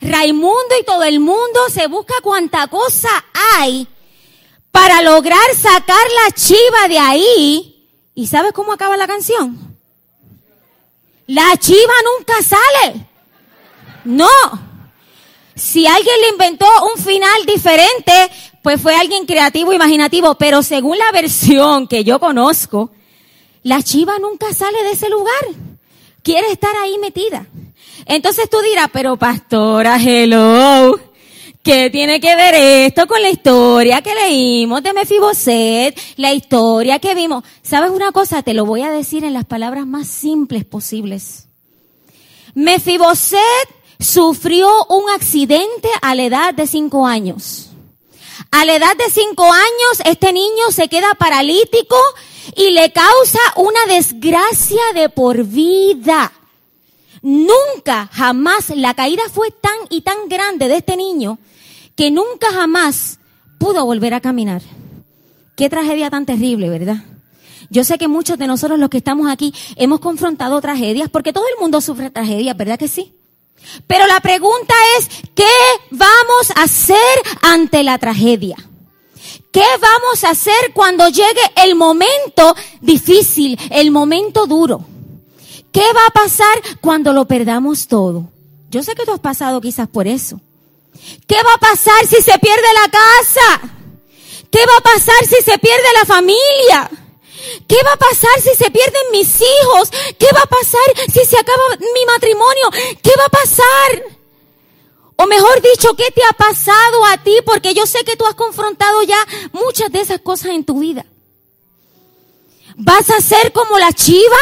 Raimundo 0.02 0.74
y 0.80 0.84
todo 0.84 1.04
el 1.04 1.20
mundo 1.20 1.60
se 1.70 1.86
busca 1.86 2.14
cuanta 2.22 2.66
cosa 2.66 3.08
hay 3.56 3.86
para 4.72 5.00
lograr 5.02 5.54
sacar 5.54 6.04
la 6.24 6.34
chiva 6.34 6.88
de 6.88 6.98
ahí. 6.98 7.88
¿Y 8.14 8.26
sabes 8.26 8.52
cómo 8.52 8.72
acaba 8.72 8.96
la 8.96 9.06
canción? 9.06 9.78
La 11.28 11.56
chiva 11.56 11.94
nunca 12.18 12.34
sale. 12.42 13.06
No. 14.04 14.26
Si 15.54 15.86
alguien 15.86 16.20
le 16.20 16.28
inventó 16.30 16.66
un 16.94 17.02
final 17.02 17.46
diferente, 17.46 18.12
pues 18.62 18.80
fue 18.80 18.96
alguien 18.96 19.24
creativo, 19.24 19.72
imaginativo, 19.72 20.34
pero 20.34 20.62
según 20.62 20.98
la 20.98 21.12
versión 21.12 21.86
que 21.86 22.02
yo 22.02 22.18
conozco, 22.18 22.90
la 23.62 23.82
chiva 23.82 24.18
nunca 24.18 24.52
sale 24.52 24.82
de 24.82 24.92
ese 24.92 25.08
lugar. 25.08 25.44
Quiere 26.22 26.50
estar 26.50 26.74
ahí 26.76 26.98
metida. 26.98 27.46
Entonces 28.06 28.48
tú 28.50 28.58
dirás, 28.60 28.88
pero 28.92 29.16
pastora, 29.16 29.96
hello, 29.96 30.98
¿qué 31.62 31.90
tiene 31.90 32.20
que 32.20 32.34
ver 32.34 32.54
esto 32.54 33.06
con 33.06 33.22
la 33.22 33.30
historia 33.30 34.02
que 34.02 34.14
leímos 34.14 34.82
de 34.82 34.92
Mefiboset? 34.92 35.98
La 36.16 36.32
historia 36.32 36.98
que 36.98 37.14
vimos. 37.14 37.44
¿Sabes 37.62 37.90
una 37.90 38.12
cosa? 38.12 38.42
Te 38.42 38.54
lo 38.54 38.64
voy 38.64 38.82
a 38.82 38.90
decir 38.90 39.24
en 39.24 39.34
las 39.34 39.44
palabras 39.44 39.86
más 39.86 40.08
simples 40.08 40.64
posibles. 40.64 41.46
Mefiboset 42.54 43.38
sufrió 43.98 44.68
un 44.86 45.08
accidente 45.10 45.88
a 46.02 46.14
la 46.14 46.24
edad 46.24 46.54
de 46.54 46.66
cinco 46.66 47.06
años. 47.06 47.68
A 48.50 48.64
la 48.64 48.74
edad 48.74 48.96
de 48.96 49.10
cinco 49.10 49.44
años, 49.44 50.02
este 50.04 50.32
niño 50.32 50.70
se 50.70 50.88
queda 50.88 51.14
paralítico 51.14 51.96
y 52.56 52.70
le 52.70 52.92
causa 52.92 53.38
una 53.56 53.86
desgracia 53.86 54.82
de 54.94 55.08
por 55.08 55.44
vida. 55.44 56.32
Nunca, 57.22 58.08
jamás, 58.12 58.70
la 58.70 58.94
caída 58.94 59.22
fue 59.32 59.50
tan 59.50 59.76
y 59.90 60.00
tan 60.00 60.28
grande 60.28 60.68
de 60.68 60.76
este 60.76 60.96
niño 60.96 61.38
que 61.94 62.10
nunca 62.10 62.52
jamás 62.52 63.18
pudo 63.58 63.84
volver 63.86 64.14
a 64.14 64.20
caminar. 64.20 64.60
Qué 65.56 65.70
tragedia 65.70 66.10
tan 66.10 66.26
terrible, 66.26 66.68
¿verdad? 66.68 67.04
Yo 67.70 67.84
sé 67.84 67.96
que 67.96 68.08
muchos 68.08 68.38
de 68.38 68.46
nosotros 68.46 68.78
los 68.78 68.90
que 68.90 68.98
estamos 68.98 69.30
aquí 69.30 69.54
hemos 69.76 70.00
confrontado 70.00 70.60
tragedias 70.60 71.08
porque 71.08 71.32
todo 71.32 71.44
el 71.46 71.60
mundo 71.60 71.80
sufre 71.80 72.10
tragedias, 72.10 72.56
¿verdad 72.56 72.78
que 72.78 72.88
sí? 72.88 73.14
Pero 73.86 74.06
la 74.06 74.20
pregunta 74.20 74.74
es, 74.98 75.08
¿qué 75.34 75.44
vamos 75.90 76.50
a 76.56 76.64
hacer 76.64 76.96
ante 77.42 77.82
la 77.84 77.98
tragedia? 77.98 78.56
¿Qué 79.52 79.64
vamos 79.80 80.24
a 80.24 80.30
hacer 80.30 80.72
cuando 80.74 81.08
llegue 81.08 81.40
el 81.64 81.76
momento 81.76 82.56
difícil, 82.80 83.58
el 83.70 83.90
momento 83.90 84.46
duro? 84.46 84.84
¿Qué 85.72 85.80
va 85.80 86.06
a 86.06 86.10
pasar 86.10 86.62
cuando 86.80 87.12
lo 87.12 87.26
perdamos 87.26 87.88
todo? 87.88 88.28
Yo 88.70 88.82
sé 88.82 88.94
que 88.94 89.04
tú 89.04 89.12
has 89.12 89.20
pasado 89.20 89.60
quizás 89.60 89.88
por 89.88 90.06
eso. 90.06 90.40
¿Qué 91.26 91.36
va 91.36 91.54
a 91.54 91.58
pasar 91.58 92.06
si 92.06 92.16
se 92.16 92.38
pierde 92.38 92.68
la 92.74 92.90
casa? 92.90 93.78
¿Qué 94.50 94.60
va 94.66 94.76
a 94.78 94.82
pasar 94.82 95.26
si 95.26 95.42
se 95.42 95.58
pierde 95.58 95.86
la 95.98 96.04
familia? 96.04 96.90
¿Qué 97.66 97.76
va 97.84 97.92
a 97.92 97.96
pasar 97.96 98.40
si 98.40 98.54
se 98.54 98.70
pierden 98.70 99.02
mis 99.12 99.40
hijos? 99.40 99.90
¿Qué 100.18 100.26
va 100.34 100.42
a 100.42 100.46
pasar 100.46 101.10
si 101.12 101.24
se 101.24 101.38
acaba 101.38 101.62
mi 101.80 102.06
matrimonio? 102.06 102.70
¿Qué 103.02 103.10
va 103.18 103.24
a 103.24 103.28
pasar? 103.30 104.20
O 105.16 105.26
mejor 105.26 105.62
dicho, 105.62 105.94
¿qué 105.96 106.10
te 106.10 106.22
ha 106.24 106.32
pasado 106.34 107.04
a 107.06 107.16
ti? 107.22 107.36
Porque 107.46 107.74
yo 107.74 107.86
sé 107.86 108.04
que 108.04 108.16
tú 108.16 108.26
has 108.26 108.34
confrontado 108.34 109.02
ya 109.02 109.26
muchas 109.52 109.90
de 109.90 110.00
esas 110.00 110.20
cosas 110.20 110.52
en 110.52 110.64
tu 110.64 110.80
vida. 110.80 111.06
¿Vas 112.76 113.10
a 113.10 113.20
ser 113.20 113.52
como 113.52 113.78
la 113.78 113.92
chiva? 113.92 114.38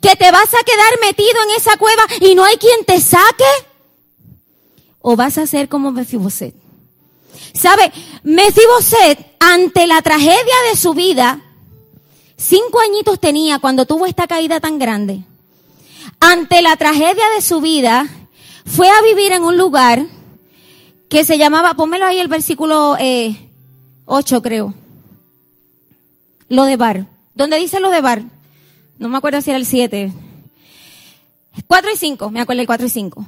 Que 0.00 0.16
te 0.16 0.30
vas 0.30 0.48
a 0.54 0.64
quedar 0.64 1.00
metido 1.00 1.42
en 1.44 1.56
esa 1.56 1.76
cueva 1.76 2.02
y 2.20 2.34
no 2.34 2.44
hay 2.44 2.56
quien 2.56 2.84
te 2.84 3.00
saque? 3.00 3.44
¿O 5.00 5.16
vas 5.16 5.38
a 5.38 5.46
ser 5.46 5.68
como 5.68 5.90
Mefiboset? 5.92 6.54
¿Sabe? 7.54 7.92
Mefiboset, 8.22 9.36
ante 9.40 9.86
la 9.86 10.02
tragedia 10.02 10.54
de 10.70 10.76
su 10.76 10.94
vida, 10.94 11.40
cinco 12.36 12.80
añitos 12.80 13.20
tenía 13.20 13.58
cuando 13.58 13.86
tuvo 13.86 14.06
esta 14.06 14.26
caída 14.26 14.60
tan 14.60 14.78
grande. 14.78 15.22
Ante 16.20 16.62
la 16.62 16.76
tragedia 16.76 17.28
de 17.36 17.42
su 17.42 17.60
vida, 17.60 18.06
fue 18.66 18.88
a 18.88 19.02
vivir 19.02 19.32
en 19.32 19.44
un 19.44 19.56
lugar 19.56 20.06
que 21.08 21.24
se 21.24 21.38
llamaba, 21.38 21.74
pónmelo 21.74 22.06
ahí 22.06 22.18
el 22.18 22.28
versículo 22.28 22.96
eh, 22.98 23.48
8 24.04 24.42
creo. 24.42 24.74
Lo 26.48 26.64
de 26.64 26.76
Bar. 26.76 27.06
¿Dónde 27.34 27.56
dice 27.58 27.80
lo 27.80 27.90
de 27.90 28.00
Bar? 28.00 28.22
No 28.98 29.08
me 29.08 29.16
acuerdo 29.16 29.40
si 29.40 29.50
era 29.50 29.58
el 29.58 29.66
7. 29.66 30.12
4 31.66 31.90
y 31.92 31.96
5, 31.96 32.30
me 32.30 32.40
acuerdo 32.40 32.62
el 32.62 32.66
4 32.66 32.86
y 32.86 32.90
5. 32.90 33.26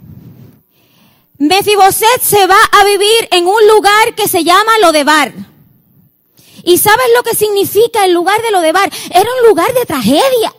Mefiboset 1.38 2.20
se 2.22 2.46
va 2.46 2.58
a 2.72 2.84
vivir 2.84 3.28
en 3.30 3.46
un 3.46 3.68
lugar 3.68 4.14
que 4.14 4.28
se 4.28 4.44
llama 4.44 4.78
Lodebar. 4.82 5.32
¿Y 6.64 6.78
sabes 6.78 7.06
lo 7.16 7.22
que 7.22 7.34
significa 7.34 8.04
el 8.04 8.12
lugar 8.12 8.40
de 8.42 8.50
Lodebar? 8.50 8.92
Era 9.10 9.28
un 9.40 9.48
lugar 9.48 9.72
de 9.72 9.86
tragedia. 9.86 10.54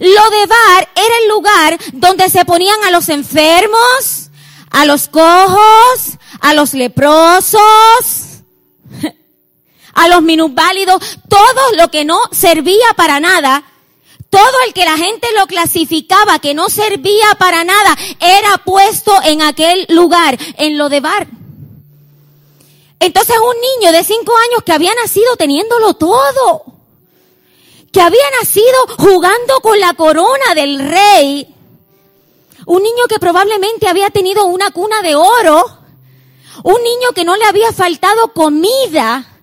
Lodebar 0.00 0.88
era 0.94 1.18
el 1.22 1.28
lugar 1.28 1.78
donde 1.92 2.28
se 2.28 2.44
ponían 2.44 2.82
a 2.84 2.90
los 2.90 3.08
enfermos, 3.08 4.30
a 4.70 4.84
los 4.84 5.08
cojos, 5.08 6.18
a 6.40 6.54
los 6.54 6.74
leprosos, 6.74 7.60
a 9.96 10.08
los 10.08 10.22
minusválidos, 10.22 11.02
todo 11.28 11.72
lo 11.76 11.88
que 11.88 12.04
no 12.04 12.20
servía 12.30 12.86
para 12.96 13.18
nada, 13.18 13.64
todo 14.28 14.62
el 14.66 14.74
que 14.74 14.84
la 14.84 14.96
gente 14.96 15.26
lo 15.38 15.46
clasificaba 15.46 16.38
que 16.38 16.52
no 16.52 16.68
servía 16.68 17.34
para 17.38 17.64
nada, 17.64 17.96
era 18.20 18.58
puesto 18.58 19.12
en 19.24 19.40
aquel 19.40 19.86
lugar, 19.88 20.38
en 20.58 20.76
lo 20.76 20.90
de 20.90 21.00
bar. 21.00 21.26
Entonces 23.00 23.36
un 23.38 23.56
niño 23.80 23.92
de 23.92 24.04
cinco 24.04 24.34
años 24.36 24.62
que 24.64 24.72
había 24.72 24.94
nacido 24.94 25.34
teniéndolo 25.36 25.94
todo, 25.94 26.64
que 27.90 28.00
había 28.02 28.30
nacido 28.40 28.76
jugando 28.98 29.60
con 29.62 29.80
la 29.80 29.94
corona 29.94 30.54
del 30.54 30.78
rey, 30.78 31.54
un 32.66 32.82
niño 32.82 33.04
que 33.08 33.18
probablemente 33.18 33.88
había 33.88 34.10
tenido 34.10 34.44
una 34.44 34.70
cuna 34.72 35.00
de 35.00 35.14
oro, 35.14 35.64
un 36.64 36.82
niño 36.82 37.12
que 37.14 37.24
no 37.24 37.36
le 37.36 37.46
había 37.46 37.72
faltado 37.72 38.34
comida, 38.34 39.35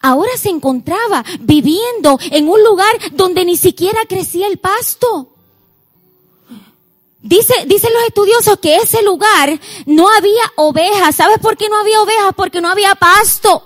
ahora 0.00 0.30
se 0.36 0.48
encontraba 0.48 1.24
viviendo 1.40 2.18
en 2.30 2.48
un 2.48 2.62
lugar 2.62 2.92
donde 3.12 3.44
ni 3.44 3.56
siquiera 3.56 4.00
crecía 4.08 4.46
el 4.46 4.58
pasto. 4.58 5.28
Dice, 7.22 7.54
dicen 7.66 7.90
los 7.92 8.04
estudiosos 8.04 8.58
que 8.60 8.76
ese 8.76 9.02
lugar 9.02 9.60
no 9.84 10.08
había 10.08 10.52
ovejas. 10.56 11.16
¿Sabes 11.16 11.38
por 11.38 11.56
qué 11.56 11.68
no 11.68 11.78
había 11.78 12.00
ovejas? 12.00 12.32
Porque 12.34 12.62
no 12.62 12.68
había 12.70 12.94
pasto. 12.94 13.62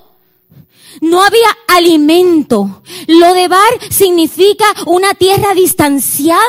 No 1.00 1.22
había 1.22 1.56
alimento. 1.68 2.82
Lo 3.06 3.32
de 3.32 3.46
bar 3.46 3.78
significa 3.90 4.64
una 4.86 5.14
tierra 5.14 5.54
distanciada. 5.54 6.42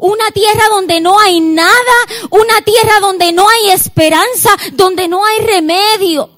Una 0.00 0.28
tierra 0.32 0.64
donde 0.70 1.00
no 1.00 1.20
hay 1.20 1.38
nada. 1.38 1.70
Una 2.30 2.62
tierra 2.62 2.98
donde 3.00 3.30
no 3.30 3.48
hay 3.48 3.70
esperanza. 3.70 4.50
Donde 4.72 5.06
no 5.06 5.24
hay 5.24 5.38
remedio. 5.38 6.30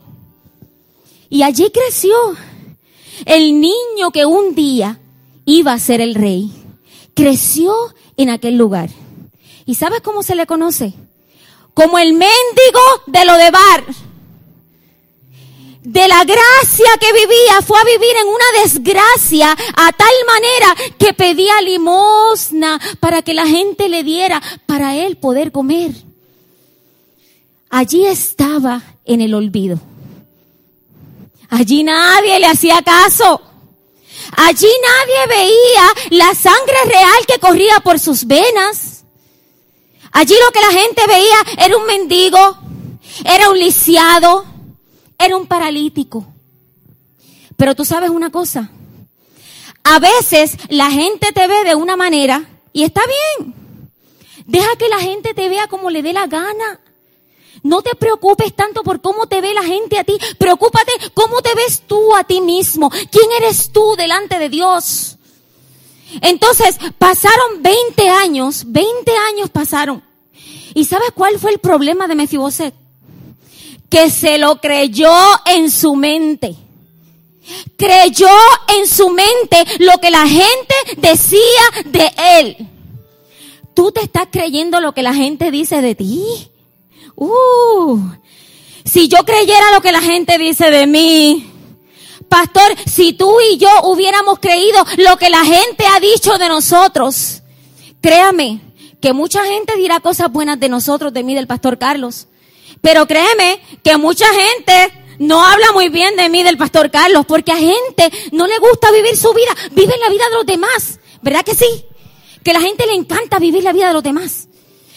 Y 1.28 1.42
allí 1.42 1.70
creció 1.70 2.14
el 3.24 3.60
niño 3.60 4.10
que 4.12 4.26
un 4.26 4.54
día 4.54 5.00
iba 5.44 5.72
a 5.72 5.78
ser 5.78 6.00
el 6.00 6.14
rey. 6.14 6.50
Creció 7.14 7.74
en 8.16 8.30
aquel 8.30 8.56
lugar. 8.56 8.90
¿Y 9.66 9.74
sabes 9.74 10.00
cómo 10.00 10.22
se 10.22 10.34
le 10.34 10.46
conoce? 10.46 10.94
Como 11.72 11.98
el 11.98 12.12
mendigo 12.12 12.80
de 13.06 13.24
lo 13.24 13.36
de 13.36 13.50
bar. 13.50 13.84
De 15.82 16.08
la 16.08 16.24
gracia 16.24 16.86
que 16.98 17.12
vivía, 17.12 17.60
fue 17.62 17.78
a 17.78 17.84
vivir 17.84 18.16
en 18.22 18.28
una 18.28 18.62
desgracia 18.62 19.52
a 19.52 19.92
tal 19.92 20.14
manera 20.26 20.92
que 20.98 21.12
pedía 21.12 21.60
limosna 21.60 22.80
para 23.00 23.20
que 23.20 23.34
la 23.34 23.46
gente 23.46 23.90
le 23.90 24.02
diera 24.02 24.42
para 24.64 24.96
él 24.96 25.16
poder 25.18 25.52
comer. 25.52 25.92
Allí 27.68 28.06
estaba 28.06 28.82
en 29.04 29.20
el 29.20 29.34
olvido. 29.34 29.78
Allí 31.54 31.84
nadie 31.84 32.40
le 32.40 32.46
hacía 32.46 32.82
caso. 32.82 33.40
Allí 34.36 34.66
nadie 34.82 35.26
veía 35.28 36.18
la 36.18 36.34
sangre 36.34 36.76
real 36.84 37.26
que 37.28 37.38
corría 37.38 37.78
por 37.78 38.00
sus 38.00 38.26
venas. 38.26 39.04
Allí 40.10 40.34
lo 40.44 40.50
que 40.50 40.60
la 40.60 40.80
gente 40.80 41.02
veía 41.06 41.64
era 41.64 41.76
un 41.76 41.86
mendigo, 41.86 42.58
era 43.24 43.50
un 43.50 43.58
lisiado, 43.58 44.44
era 45.16 45.36
un 45.36 45.46
paralítico. 45.46 46.26
Pero 47.56 47.76
tú 47.76 47.84
sabes 47.84 48.10
una 48.10 48.30
cosa. 48.30 48.72
A 49.84 50.00
veces 50.00 50.56
la 50.70 50.90
gente 50.90 51.30
te 51.30 51.46
ve 51.46 51.62
de 51.62 51.76
una 51.76 51.94
manera 51.94 52.42
y 52.72 52.82
está 52.82 53.02
bien. 53.38 53.54
Deja 54.44 54.74
que 54.76 54.88
la 54.88 54.98
gente 54.98 55.34
te 55.34 55.48
vea 55.48 55.68
como 55.68 55.90
le 55.90 56.02
dé 56.02 56.12
la 56.12 56.26
gana. 56.26 56.80
No 57.64 57.80
te 57.80 57.94
preocupes 57.96 58.54
tanto 58.54 58.82
por 58.82 59.00
cómo 59.00 59.26
te 59.26 59.40
ve 59.40 59.54
la 59.54 59.62
gente 59.62 59.98
a 59.98 60.04
ti. 60.04 60.12
Preocúpate 60.36 60.92
cómo 61.14 61.40
te 61.40 61.54
ves 61.54 61.82
tú 61.86 62.14
a 62.14 62.22
ti 62.22 62.42
mismo. 62.42 62.90
¿Quién 62.90 63.30
eres 63.40 63.72
tú 63.72 63.94
delante 63.96 64.38
de 64.38 64.50
Dios? 64.50 65.16
Entonces, 66.20 66.76
pasaron 66.98 67.62
20 67.62 68.08
años, 68.10 68.64
20 68.66 69.12
años 69.32 69.48
pasaron. 69.48 70.04
¿Y 70.74 70.84
sabes 70.84 71.10
cuál 71.14 71.38
fue 71.38 71.52
el 71.52 71.58
problema 71.58 72.06
de 72.06 72.14
Mefiboset? 72.14 72.74
Que 73.88 74.10
se 74.10 74.36
lo 74.36 74.60
creyó 74.60 75.16
en 75.46 75.70
su 75.70 75.96
mente. 75.96 76.54
Creyó 77.78 78.28
en 78.78 78.86
su 78.86 79.08
mente 79.08 79.64
lo 79.78 79.98
que 80.02 80.10
la 80.10 80.28
gente 80.28 80.74
decía 80.98 81.40
de 81.86 82.12
él. 82.40 82.68
¿Tú 83.72 83.90
te 83.90 84.02
estás 84.02 84.28
creyendo 84.30 84.80
lo 84.80 84.92
que 84.92 85.02
la 85.02 85.14
gente 85.14 85.50
dice 85.50 85.80
de 85.80 85.94
ti? 85.94 86.50
Uh, 87.16 88.00
si 88.84 89.08
yo 89.08 89.18
creyera 89.24 89.72
lo 89.72 89.80
que 89.80 89.92
la 89.92 90.00
gente 90.00 90.38
dice 90.38 90.70
de 90.70 90.86
mí, 90.86 91.50
pastor, 92.28 92.74
si 92.86 93.12
tú 93.12 93.36
y 93.52 93.56
yo 93.56 93.68
hubiéramos 93.84 94.38
creído 94.38 94.84
lo 94.98 95.16
que 95.16 95.30
la 95.30 95.44
gente 95.44 95.84
ha 95.86 96.00
dicho 96.00 96.36
de 96.38 96.48
nosotros, 96.48 97.42
créame 98.00 98.60
que 99.00 99.12
mucha 99.12 99.44
gente 99.44 99.76
dirá 99.76 100.00
cosas 100.00 100.32
buenas 100.32 100.58
de 100.58 100.68
nosotros, 100.68 101.12
de 101.12 101.22
mí, 101.22 101.34
del 101.34 101.46
pastor 101.46 101.78
Carlos. 101.78 102.26
Pero 102.80 103.06
créeme 103.06 103.60
que 103.82 103.96
mucha 103.96 104.26
gente 104.26 105.04
no 105.18 105.44
habla 105.44 105.72
muy 105.72 105.88
bien 105.88 106.16
de 106.16 106.28
mí, 106.28 106.42
del 106.42 106.56
pastor 106.56 106.90
Carlos, 106.90 107.24
porque 107.26 107.52
a 107.52 107.56
gente 107.56 108.10
no 108.32 108.46
le 108.46 108.58
gusta 108.58 108.90
vivir 108.90 109.16
su 109.16 109.32
vida, 109.32 109.54
vive 109.72 109.94
la 109.98 110.10
vida 110.10 110.24
de 110.28 110.34
los 110.34 110.46
demás. 110.46 111.00
¿Verdad 111.22 111.44
que 111.44 111.54
sí? 111.54 111.86
Que 112.42 112.50
a 112.50 112.54
la 112.54 112.60
gente 112.60 112.86
le 112.86 112.94
encanta 112.94 113.38
vivir 113.38 113.62
la 113.62 113.72
vida 113.72 113.88
de 113.88 113.94
los 113.94 114.02
demás. 114.02 114.48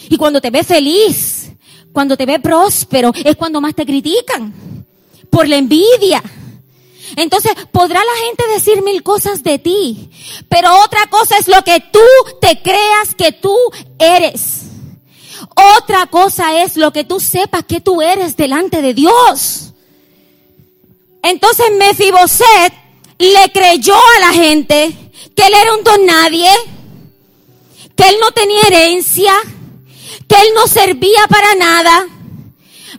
Y 0.10 0.18
cuando 0.18 0.42
te 0.42 0.50
ve 0.50 0.64
feliz, 0.64 1.37
cuando 1.98 2.16
te 2.16 2.28
ve 2.28 2.38
próspero, 2.38 3.12
es 3.26 3.36
cuando 3.36 3.60
más 3.60 3.74
te 3.74 3.84
critican. 3.84 4.54
Por 5.32 5.48
la 5.48 5.56
envidia. 5.56 6.22
Entonces, 7.16 7.54
podrá 7.72 8.00
la 8.00 8.26
gente 8.28 8.44
decir 8.54 8.84
mil 8.84 9.02
cosas 9.02 9.42
de 9.42 9.58
ti, 9.58 10.12
pero 10.48 10.70
otra 10.86 11.08
cosa 11.08 11.40
es 11.40 11.48
lo 11.48 11.60
que 11.64 11.84
tú 11.92 12.00
te 12.40 12.62
creas 12.62 13.16
que 13.18 13.32
tú 13.32 13.58
eres. 13.98 14.66
Otra 15.80 16.06
cosa 16.06 16.62
es 16.62 16.78
lo 16.78 16.94
que 16.94 17.04
tú 17.04 17.20
sepas 17.20 17.66
que 17.66 17.82
tú 17.82 18.00
eres 18.00 18.38
delante 18.38 18.84
de 18.84 18.94
Dios. 18.94 19.74
Entonces 21.24 21.66
Mefiboset 21.80 22.74
le 23.18 23.52
creyó 23.52 23.96
a 23.96 24.20
la 24.20 24.34
gente 24.34 24.96
que 25.36 25.48
él 25.48 25.54
era 25.60 25.74
un 25.74 25.84
don 25.84 26.06
nadie, 26.06 26.52
que 27.96 28.08
él 28.08 28.18
no 28.22 28.32
tenía 28.34 28.62
herencia, 28.68 29.34
que 30.28 30.36
él 30.36 30.48
no 30.56 30.68
servía 30.68 31.28
para 31.30 31.56
nada. 31.56 32.08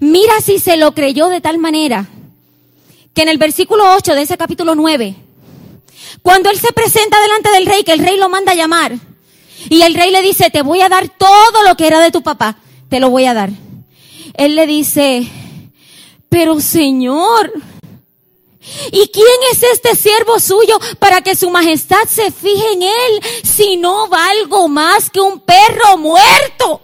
Mira 0.01 0.41
si 0.41 0.59
se 0.59 0.77
lo 0.77 0.93
creyó 0.95 1.29
de 1.29 1.41
tal 1.41 1.59
manera 1.59 2.09
que 3.19 3.23
en 3.23 3.29
el 3.29 3.39
versículo 3.39 3.97
8 3.97 4.15
de 4.15 4.23
ese 4.23 4.37
capítulo 4.37 4.77
9, 4.77 5.17
cuando 6.23 6.51
él 6.51 6.59
se 6.61 6.73
presenta 6.73 7.21
delante 7.21 7.51
del 7.51 7.67
rey, 7.67 7.83
que 7.83 7.93
el 7.93 7.99
rey 7.99 8.17
lo 8.17 8.29
manda 8.29 8.53
a 8.53 8.55
llamar, 8.55 8.97
y 9.69 9.83
el 9.83 9.95
rey 9.95 10.13
le 10.13 10.23
dice, 10.23 10.51
te 10.51 10.63
voy 10.63 10.83
a 10.83 10.89
dar 10.89 11.09
todo 11.09 11.65
lo 11.67 11.77
que 11.77 11.89
era 11.89 11.99
de 11.99 12.13
tu 12.13 12.23
papá, 12.23 12.59
te 12.89 13.01
lo 13.01 13.11
voy 13.11 13.25
a 13.25 13.35
dar. 13.35 13.51
Él 14.35 14.55
le 14.55 14.69
dice, 14.69 15.27
pero 16.29 16.61
Señor, 16.61 17.53
¿y 18.93 19.09
quién 19.09 19.27
es 19.53 19.65
este 19.65 19.97
siervo 19.97 20.39
suyo 20.39 20.79
para 21.01 21.21
que 21.21 21.35
su 21.35 21.51
majestad 21.51 22.05
se 22.09 22.31
fije 22.31 22.73
en 22.73 22.83
él 22.83 23.21
si 23.43 23.77
no 23.77 24.07
valgo 24.07 24.69
más 24.69 25.11
que 25.11 25.21
un 25.21 25.41
perro 25.41 25.97
muerto? 25.97 26.83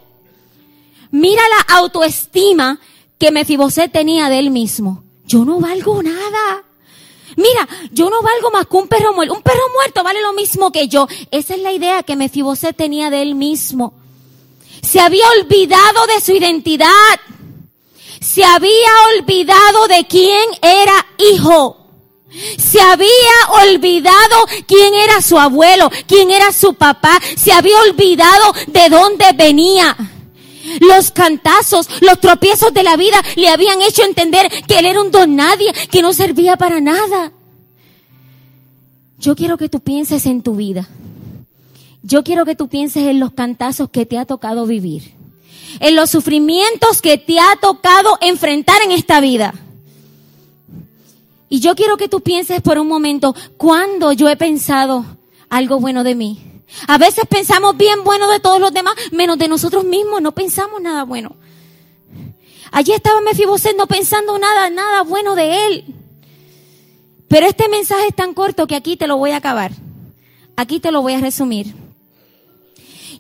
Mira 1.14 1.42
la 1.48 1.77
autoestima 1.77 2.81
que 3.20 3.31
Mefiboset 3.31 3.92
tenía 3.92 4.29
de 4.29 4.40
él 4.40 4.50
mismo. 4.50 5.05
Yo 5.24 5.44
no 5.44 5.61
valgo 5.61 6.03
nada. 6.03 6.64
Mira, 7.37 7.68
yo 7.92 8.11
no 8.11 8.20
valgo 8.20 8.50
más 8.50 8.66
que 8.66 8.77
un 8.77 8.88
perro 8.88 9.14
muerto. 9.14 9.33
Un 9.33 9.42
perro 9.42 9.62
muerto 9.77 10.03
vale 10.03 10.20
lo 10.20 10.33
mismo 10.33 10.72
que 10.72 10.88
yo. 10.88 11.07
Esa 11.31 11.55
es 11.55 11.62
la 11.62 11.70
idea 11.70 12.03
que 12.03 12.16
Mefiboset 12.16 12.77
tenía 12.77 13.11
de 13.11 13.22
él 13.22 13.37
mismo. 13.37 13.94
Se 14.83 14.98
había 14.98 15.22
olvidado 15.38 16.05
de 16.09 16.20
su 16.20 16.33
identidad. 16.33 17.20
Se 18.20 18.44
había 18.44 18.90
olvidado 19.16 19.87
de 19.87 20.09
quién 20.09 20.44
era 20.62 21.07
hijo. 21.18 21.77
Se 22.59 22.81
había 22.81 23.62
olvidado 23.62 24.48
quién 24.66 24.94
era 24.94 25.22
su 25.22 25.38
abuelo, 25.38 25.92
quién 26.09 26.33
era 26.33 26.50
su 26.50 26.74
papá. 26.74 27.20
Se 27.37 27.53
había 27.53 27.79
olvidado 27.83 28.53
de 28.66 28.88
dónde 28.88 29.27
venía. 29.37 29.96
Los 30.81 31.11
cantazos, 31.11 31.88
los 32.00 32.20
tropiezos 32.20 32.72
de 32.72 32.83
la 32.83 32.96
vida 32.96 33.22
le 33.37 33.48
habían 33.48 33.83
hecho 33.83 34.03
entender 34.03 34.48
que 34.66 34.79
él 34.79 34.87
era 34.87 35.00
un 35.00 35.11
don 35.11 35.37
nadie, 35.37 35.72
que 35.90 36.03
no 36.03 36.12
servía 36.12 36.57
para 36.57 36.81
nada. 36.81 37.33
Yo 39.18 39.37
quiero 39.37 39.57
que 39.57 39.68
tú 39.68 39.81
pienses 39.81 40.27
en 40.27 40.42
tu 40.42 40.57
vida. 40.57 40.88
Yo 42.03 42.22
quiero 42.22 42.44
que 42.44 42.55
tú 42.55 42.68
pienses 42.68 43.05
en 43.05 43.20
los 43.20 43.33
cantazos 43.33 43.88
que 43.88 44.05
te 44.05 44.18
ha 44.18 44.27
tocado 44.27 44.66
vivir. 44.66 45.14
En 45.81 45.96
los 45.96 46.11
sufrimientos 46.11 47.00
que 47.00 47.18
te 47.18 47.38
ha 47.40 47.57
tocado 47.61 48.18
enfrentar 48.20 48.77
en 48.85 48.92
esta 48.92 49.20
vida. 49.20 49.55
Y 51.48 51.61
yo 51.61 51.74
quiero 51.74 51.96
que 51.96 52.09
tú 52.09 52.20
pienses 52.20 52.61
por 52.61 52.79
un 52.79 52.88
momento, 52.88 53.35
¿cuándo 53.57 54.12
yo 54.12 54.29
he 54.29 54.37
pensado 54.37 55.05
algo 55.48 55.79
bueno 55.79 56.05
de 56.05 56.14
mí? 56.14 56.54
A 56.87 56.98
veces 56.98 57.24
pensamos 57.29 57.77
bien 57.77 58.05
bueno 58.05 58.29
de 58.29 58.40
todos 58.40 58.61
los 58.61 58.72
demás, 58.72 58.94
menos 59.12 59.38
de 59.38 59.48
nosotros 59.48 59.85
mismos, 59.85 60.20
no 60.20 60.33
pensamos 60.33 60.81
nada 60.81 61.05
bueno. 61.05 61.37
Allí 62.72 62.92
estaba 62.92 63.20
Mefiboset 63.20 63.77
no 63.77 63.87
pensando 63.87 64.38
nada, 64.38 64.68
nada 64.70 65.03
bueno 65.03 65.35
de 65.35 65.66
él. 65.66 65.85
Pero 67.29 67.46
este 67.46 67.68
mensaje 67.68 68.09
es 68.09 68.14
tan 68.14 68.35
corto 68.35 68.66
que 68.66 68.77
aquí 68.77 68.96
te 68.96 69.07
lo 69.07 69.16
voy 69.16 69.31
a 69.31 69.37
acabar. 69.37 69.72
Aquí 70.57 70.81
te 70.81 70.90
lo 70.90 71.03
voy 71.03 71.14
a 71.14 71.20
resumir. 71.20 71.74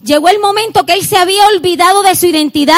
Llegó 0.02 0.28
el 0.28 0.38
momento 0.38 0.84
que 0.84 0.92
él 0.92 1.06
se 1.06 1.16
había 1.16 1.46
olvidado 1.46 2.02
de 2.02 2.14
su 2.14 2.26
identidad. 2.26 2.74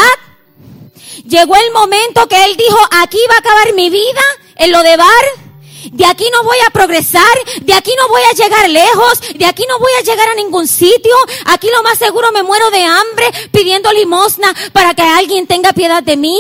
Llegó 1.27 1.57
el 1.57 1.73
momento 1.73 2.29
que 2.29 2.45
él 2.45 2.57
dijo, 2.57 2.79
aquí 3.03 3.19
va 3.31 3.37
a 3.37 3.39
acabar 3.39 3.75
mi 3.75 3.91
vida 3.91 4.21
en 4.57 4.71
lo 4.71 4.83
de 4.83 4.97
bar 4.97 5.46
de 5.93 6.05
aquí 6.05 6.25
no 6.33 6.43
voy 6.43 6.57
a 6.67 6.71
progresar, 6.71 7.23
de 7.63 7.75
aquí 7.75 7.93
no 7.99 8.09
voy 8.09 8.23
a 8.31 8.35
llegar 8.35 8.71
lejos, 8.71 9.21
de 9.37 9.47
aquí 9.47 9.65
no 9.69 9.79
voy 9.79 9.93
a 9.99 10.03
llegar 10.03 10.29
a 10.29 10.35
ningún 10.35 10.67
sitio, 10.67 11.15
aquí 11.47 11.69
lo 11.75 11.83
más 11.83 11.99
seguro 11.99 12.33
me 12.33 12.43
muero 12.43 12.71
de 12.71 12.83
hambre 12.83 13.27
pidiendo 13.51 13.93
limosna 13.93 14.55
para 14.73 14.95
que 14.95 15.03
alguien 15.03 15.47
tenga 15.47 15.73
piedad 15.73 16.03
de 16.03 16.17
mí. 16.17 16.39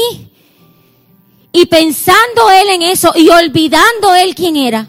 Y 1.52 1.66
pensando 1.66 2.50
él 2.50 2.68
en 2.68 2.82
eso 2.82 3.12
y 3.14 3.30
olvidando 3.30 4.14
él 4.14 4.34
quién 4.34 4.56
era, 4.56 4.88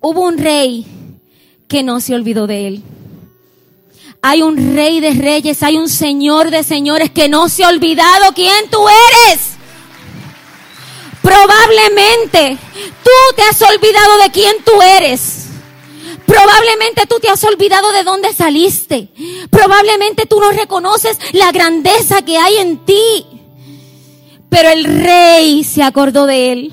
hubo 0.00 0.22
un 0.22 0.38
rey 0.38 0.84
que 1.68 1.82
no 1.82 2.00
se 2.00 2.14
olvidó 2.14 2.46
de 2.46 2.66
él. 2.66 2.82
Hay 4.22 4.42
un 4.42 4.74
rey 4.74 4.98
de 5.00 5.12
reyes, 5.12 5.62
hay 5.62 5.76
un 5.76 5.88
señor 5.88 6.50
de 6.50 6.64
señores 6.64 7.10
que 7.10 7.28
no 7.28 7.48
se 7.48 7.62
ha 7.62 7.68
olvidado 7.68 8.32
quién 8.34 8.68
tú 8.70 8.84
eres. 8.88 9.47
Probablemente 11.22 12.58
tú 13.02 13.34
te 13.36 13.42
has 13.42 13.60
olvidado 13.62 14.18
de 14.18 14.30
quién 14.30 14.56
tú 14.64 14.80
eres. 14.82 15.46
Probablemente 16.26 17.06
tú 17.06 17.18
te 17.20 17.28
has 17.28 17.42
olvidado 17.44 17.90
de 17.92 18.04
dónde 18.04 18.32
saliste. 18.34 19.08
Probablemente 19.50 20.26
tú 20.26 20.40
no 20.40 20.50
reconoces 20.50 21.18
la 21.32 21.52
grandeza 21.52 22.22
que 22.22 22.36
hay 22.36 22.56
en 22.58 22.84
ti. 22.84 23.26
Pero 24.48 24.70
el 24.70 24.84
rey 24.84 25.64
se 25.64 25.82
acordó 25.82 26.26
de 26.26 26.52
él. 26.52 26.72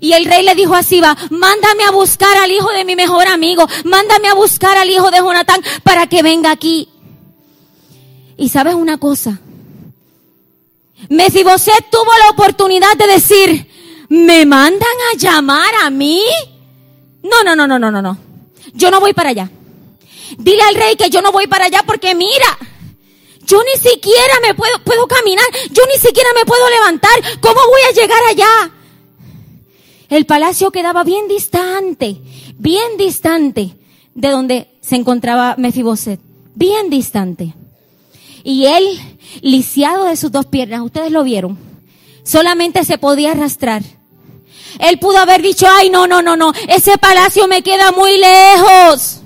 Y 0.00 0.12
el 0.12 0.26
rey 0.26 0.44
le 0.44 0.54
dijo 0.54 0.74
a 0.74 0.82
Siba, 0.82 1.16
mándame 1.30 1.84
a 1.84 1.90
buscar 1.90 2.36
al 2.36 2.50
hijo 2.50 2.70
de 2.72 2.84
mi 2.84 2.94
mejor 2.94 3.26
amigo, 3.26 3.66
mándame 3.84 4.28
a 4.28 4.34
buscar 4.34 4.76
al 4.76 4.90
hijo 4.90 5.10
de 5.10 5.18
Jonatán 5.18 5.62
para 5.82 6.06
que 6.06 6.22
venga 6.22 6.50
aquí. 6.50 6.88
Y 8.36 8.50
sabes 8.50 8.74
una 8.74 8.98
cosa, 8.98 9.40
Mefiboset 11.08 11.90
tuvo 11.90 12.10
la 12.18 12.30
oportunidad 12.30 12.96
de 12.96 13.06
decir, 13.06 14.06
¿me 14.08 14.46
mandan 14.46 14.88
a 15.12 15.16
llamar 15.16 15.74
a 15.82 15.90
mí? 15.90 16.22
No, 17.22 17.42
no, 17.42 17.56
no, 17.56 17.66
no, 17.66 17.78
no, 17.78 17.90
no, 17.90 18.02
no. 18.02 18.18
Yo 18.74 18.90
no 18.90 19.00
voy 19.00 19.12
para 19.12 19.30
allá. 19.30 19.50
Dile 20.38 20.62
al 20.62 20.74
rey 20.74 20.96
que 20.96 21.10
yo 21.10 21.22
no 21.22 21.32
voy 21.32 21.46
para 21.46 21.66
allá 21.66 21.82
porque 21.86 22.14
mira, 22.14 22.58
yo 23.46 23.62
ni 23.62 23.80
siquiera 23.80 24.34
me 24.42 24.54
puedo, 24.54 24.78
puedo 24.84 25.06
caminar, 25.06 25.44
yo 25.70 25.82
ni 25.92 25.98
siquiera 26.00 26.28
me 26.34 26.44
puedo 26.44 26.68
levantar. 26.70 27.40
¿Cómo 27.40 27.60
voy 27.68 27.80
a 27.88 27.92
llegar 27.92 28.20
allá? 28.30 28.72
El 30.08 30.26
palacio 30.26 30.70
quedaba 30.70 31.04
bien 31.04 31.28
distante, 31.28 32.20
bien 32.56 32.96
distante 32.96 33.76
de 34.14 34.28
donde 34.28 34.68
se 34.80 34.96
encontraba 34.96 35.56
Mefiboset, 35.58 36.20
bien 36.54 36.90
distante. 36.90 37.54
Y 38.42 38.66
él, 38.66 39.13
lisiado 39.40 40.04
de 40.04 40.16
sus 40.16 40.32
dos 40.32 40.46
piernas, 40.46 40.80
ustedes 40.80 41.10
lo 41.10 41.24
vieron, 41.24 41.58
solamente 42.24 42.84
se 42.84 42.98
podía 42.98 43.32
arrastrar. 43.32 43.82
Él 44.80 44.98
pudo 44.98 45.18
haber 45.18 45.42
dicho, 45.42 45.66
ay, 45.70 45.90
no, 45.90 46.06
no, 46.06 46.22
no, 46.22 46.36
no, 46.36 46.52
ese 46.68 46.98
palacio 46.98 47.46
me 47.46 47.62
queda 47.62 47.92
muy 47.92 48.18
lejos. 48.18 49.20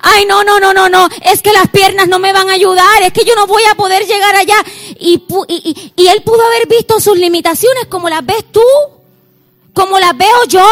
Ay, 0.00 0.24
no, 0.26 0.42
no, 0.44 0.58
no, 0.58 0.74
no, 0.74 0.88
no, 0.88 1.08
es 1.22 1.40
que 1.40 1.52
las 1.52 1.68
piernas 1.68 2.08
no 2.08 2.18
me 2.18 2.32
van 2.32 2.48
a 2.48 2.54
ayudar, 2.54 3.02
es 3.02 3.12
que 3.12 3.24
yo 3.24 3.34
no 3.36 3.46
voy 3.46 3.62
a 3.70 3.74
poder 3.74 4.06
llegar 4.06 4.34
allá. 4.34 4.56
Y, 4.98 5.22
y, 5.48 5.92
y 5.96 6.06
él 6.08 6.22
pudo 6.22 6.44
haber 6.44 6.66
visto 6.68 7.00
sus 7.00 7.16
limitaciones 7.16 7.86
como 7.86 8.08
las 8.08 8.24
ves 8.24 8.44
tú, 8.50 8.62
como 9.72 9.98
las 9.98 10.16
veo 10.16 10.44
yo. 10.48 10.66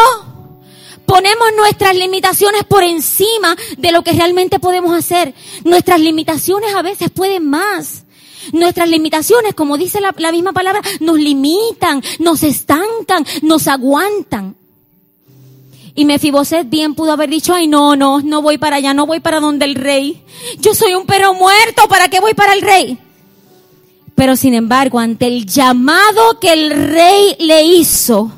Ponemos 1.05 1.49
nuestras 1.57 1.95
limitaciones 1.95 2.63
por 2.63 2.83
encima 2.83 3.55
de 3.77 3.91
lo 3.91 4.03
que 4.03 4.13
realmente 4.13 4.59
podemos 4.59 4.97
hacer. 4.97 5.33
Nuestras 5.63 5.99
limitaciones 5.99 6.73
a 6.73 6.81
veces 6.81 7.11
pueden 7.11 7.49
más. 7.49 8.02
Nuestras 8.51 8.89
limitaciones, 8.89 9.53
como 9.53 9.77
dice 9.77 9.99
la, 10.01 10.31
misma 10.31 10.53
palabra, 10.53 10.81
nos 10.99 11.17
limitan, 11.17 12.03
nos 12.19 12.43
estancan, 12.43 13.25
nos 13.41 13.67
aguantan. 13.67 14.55
Y 15.95 16.05
Mefiboset 16.05 16.67
bien 16.69 16.95
pudo 16.95 17.11
haber 17.11 17.29
dicho, 17.29 17.53
ay 17.53 17.67
no, 17.67 17.95
no, 17.95 18.19
no 18.19 18.41
voy 18.41 18.57
para 18.57 18.77
allá, 18.77 18.93
no 18.93 19.05
voy 19.05 19.19
para 19.19 19.39
donde 19.39 19.65
el 19.65 19.75
rey. 19.75 20.23
Yo 20.59 20.73
soy 20.73 20.95
un 20.95 21.05
perro 21.05 21.33
muerto, 21.33 21.87
¿para 21.87 22.09
qué 22.09 22.19
voy 22.19 22.33
para 22.33 22.53
el 22.53 22.61
rey? 22.61 22.97
Pero 24.15 24.35
sin 24.35 24.53
embargo, 24.53 24.99
ante 24.99 25.27
el 25.27 25.45
llamado 25.45 26.39
que 26.39 26.53
el 26.53 26.69
rey 26.71 27.35
le 27.39 27.63
hizo, 27.63 28.31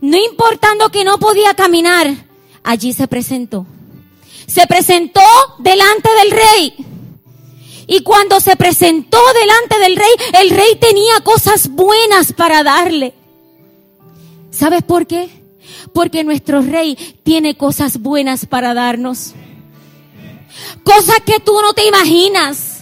no 0.00 0.16
importando 0.16 0.90
que 0.90 1.04
no 1.04 1.18
podía 1.18 1.54
caminar, 1.54 2.14
allí 2.62 2.92
se 2.92 3.08
presentó. 3.08 3.66
Se 4.46 4.66
presentó 4.66 5.20
delante 5.58 6.08
del 6.22 6.30
rey. 6.30 6.86
Y 7.86 8.00
cuando 8.00 8.40
se 8.40 8.56
presentó 8.56 9.18
delante 9.40 9.78
del 9.78 9.96
rey, 9.96 10.10
el 10.40 10.50
rey 10.50 10.76
tenía 10.80 11.20
cosas 11.22 11.68
buenas 11.68 12.32
para 12.32 12.64
darle. 12.64 13.14
¿Sabes 14.50 14.82
por 14.82 15.06
qué? 15.06 15.28
Porque 15.92 16.24
nuestro 16.24 16.62
rey 16.62 16.96
tiene 17.22 17.56
cosas 17.56 17.98
buenas 17.98 18.46
para 18.46 18.74
darnos. 18.74 19.34
Cosas 20.82 21.20
que 21.24 21.38
tú 21.38 21.60
no 21.62 21.74
te 21.74 21.86
imaginas. 21.86 22.78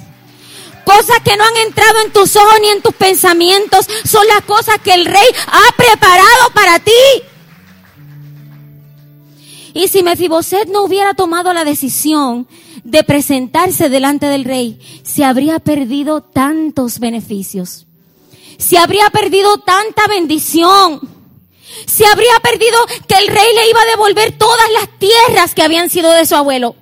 Cosas 0.87 1.19
que 1.23 1.37
no 1.37 1.45
han 1.45 1.57
entrado 1.67 2.01
en 2.05 2.12
tus 2.12 2.37
ojos 2.37 2.55
ni 2.62 2.69
en 2.69 2.81
tus 2.81 2.95
pensamientos. 2.95 3.87
Son 4.05 4.27
las 4.27 4.43
cosas 4.45 4.79
que 4.83 4.95
el 4.95 5.05
rey 5.05 5.27
ha 5.47 5.77
preparado 5.77 6.51
para 6.55 6.79
ti. 6.79 6.93
Y 9.75 9.88
si 9.88 10.03
Mefiboset 10.03 10.69
no 10.69 10.83
hubiera 10.83 11.14
tomado 11.14 11.53
la 11.53 11.64
decisión 11.64 12.47
de 12.85 13.03
presentarse 13.03 13.88
delante 13.88 14.27
del 14.27 14.44
rey, 14.44 14.79
se 15.03 15.25
habría 15.25 15.59
perdido 15.59 16.20
tantos 16.20 16.99
beneficios. 16.99 17.87
Se 18.59 18.79
habría 18.79 19.11
perdido 19.11 19.59
tanta 19.59 20.07
bendición. 20.07 21.01
Se 21.87 22.07
habría 22.07 22.38
perdido 22.42 22.79
que 23.09 23.16
el 23.16 23.27
rey 23.27 23.47
le 23.55 23.70
iba 23.70 23.81
a 23.81 23.90
devolver 23.90 24.38
todas 24.38 24.70
las 24.75 24.99
tierras 24.99 25.55
que 25.55 25.62
habían 25.62 25.90
sido 25.90 26.12
de 26.12 26.27
su 26.27 26.37
abuelo. 26.37 26.77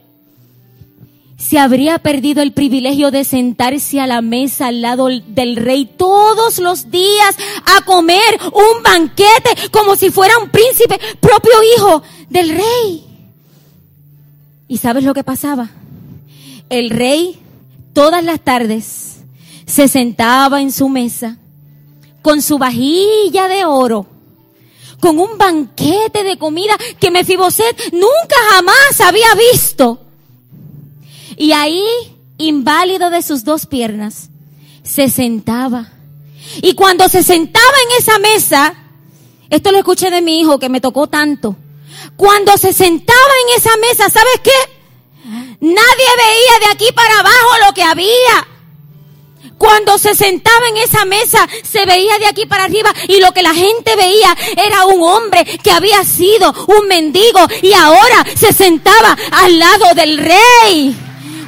Se 1.38 1.58
habría 1.58 1.98
perdido 1.98 2.42
el 2.42 2.52
privilegio 2.52 3.10
de 3.10 3.24
sentarse 3.24 4.00
a 4.00 4.06
la 4.06 4.22
mesa 4.22 4.68
al 4.68 4.80
lado 4.80 5.08
del 5.08 5.56
rey 5.56 5.86
todos 5.86 6.58
los 6.58 6.90
días 6.90 7.36
a 7.64 7.84
comer 7.84 8.38
un 8.52 8.82
banquete 8.82 9.70
como 9.70 9.96
si 9.96 10.10
fuera 10.10 10.38
un 10.38 10.50
príncipe, 10.50 11.00
propio 11.20 11.52
hijo 11.76 12.02
del 12.28 12.50
rey. 12.50 13.04
¿Y 14.68 14.78
sabes 14.78 15.04
lo 15.04 15.14
que 15.14 15.24
pasaba? 15.24 15.70
El 16.72 16.88
rey 16.88 17.38
todas 17.92 18.24
las 18.24 18.40
tardes 18.40 19.16
se 19.66 19.88
sentaba 19.88 20.62
en 20.62 20.72
su 20.72 20.88
mesa 20.88 21.36
con 22.22 22.40
su 22.40 22.56
vajilla 22.56 23.46
de 23.46 23.66
oro, 23.66 24.06
con 24.98 25.18
un 25.18 25.36
banquete 25.36 26.24
de 26.24 26.38
comida 26.38 26.74
que 26.98 27.10
Mefiboset 27.10 27.92
nunca 27.92 28.36
jamás 28.52 29.02
había 29.02 29.26
visto. 29.52 30.00
Y 31.36 31.52
ahí, 31.52 31.84
inválido 32.38 33.10
de 33.10 33.20
sus 33.20 33.44
dos 33.44 33.66
piernas, 33.66 34.30
se 34.82 35.10
sentaba. 35.10 35.92
Y 36.62 36.72
cuando 36.72 37.06
se 37.10 37.22
sentaba 37.22 37.66
en 37.84 38.02
esa 38.02 38.18
mesa, 38.18 38.74
esto 39.50 39.72
lo 39.72 39.78
escuché 39.78 40.10
de 40.10 40.22
mi 40.22 40.40
hijo 40.40 40.58
que 40.58 40.70
me 40.70 40.80
tocó 40.80 41.06
tanto. 41.06 41.54
Cuando 42.16 42.56
se 42.56 42.72
sentaba 42.72 43.32
en 43.42 43.60
esa 43.60 43.76
mesa, 43.76 44.08
¿sabes 44.08 44.40
qué? 44.42 44.71
Nadie 45.62 45.76
veía 46.16 46.66
de 46.66 46.72
aquí 46.72 46.92
para 46.92 47.20
abajo 47.20 47.66
lo 47.68 47.72
que 47.72 47.84
había. 47.84 48.48
Cuando 49.56 49.96
se 49.96 50.16
sentaba 50.16 50.66
en 50.70 50.78
esa 50.78 51.04
mesa, 51.04 51.48
se 51.62 51.86
veía 51.86 52.18
de 52.18 52.26
aquí 52.26 52.46
para 52.46 52.64
arriba 52.64 52.92
y 53.06 53.20
lo 53.20 53.30
que 53.30 53.44
la 53.44 53.54
gente 53.54 53.94
veía 53.94 54.36
era 54.56 54.86
un 54.86 55.00
hombre 55.04 55.44
que 55.62 55.70
había 55.70 56.02
sido 56.02 56.52
un 56.66 56.88
mendigo 56.88 57.38
y 57.62 57.74
ahora 57.74 58.26
se 58.34 58.52
sentaba 58.52 59.16
al 59.30 59.56
lado 59.60 59.84
del 59.94 60.18
rey. 60.18 60.96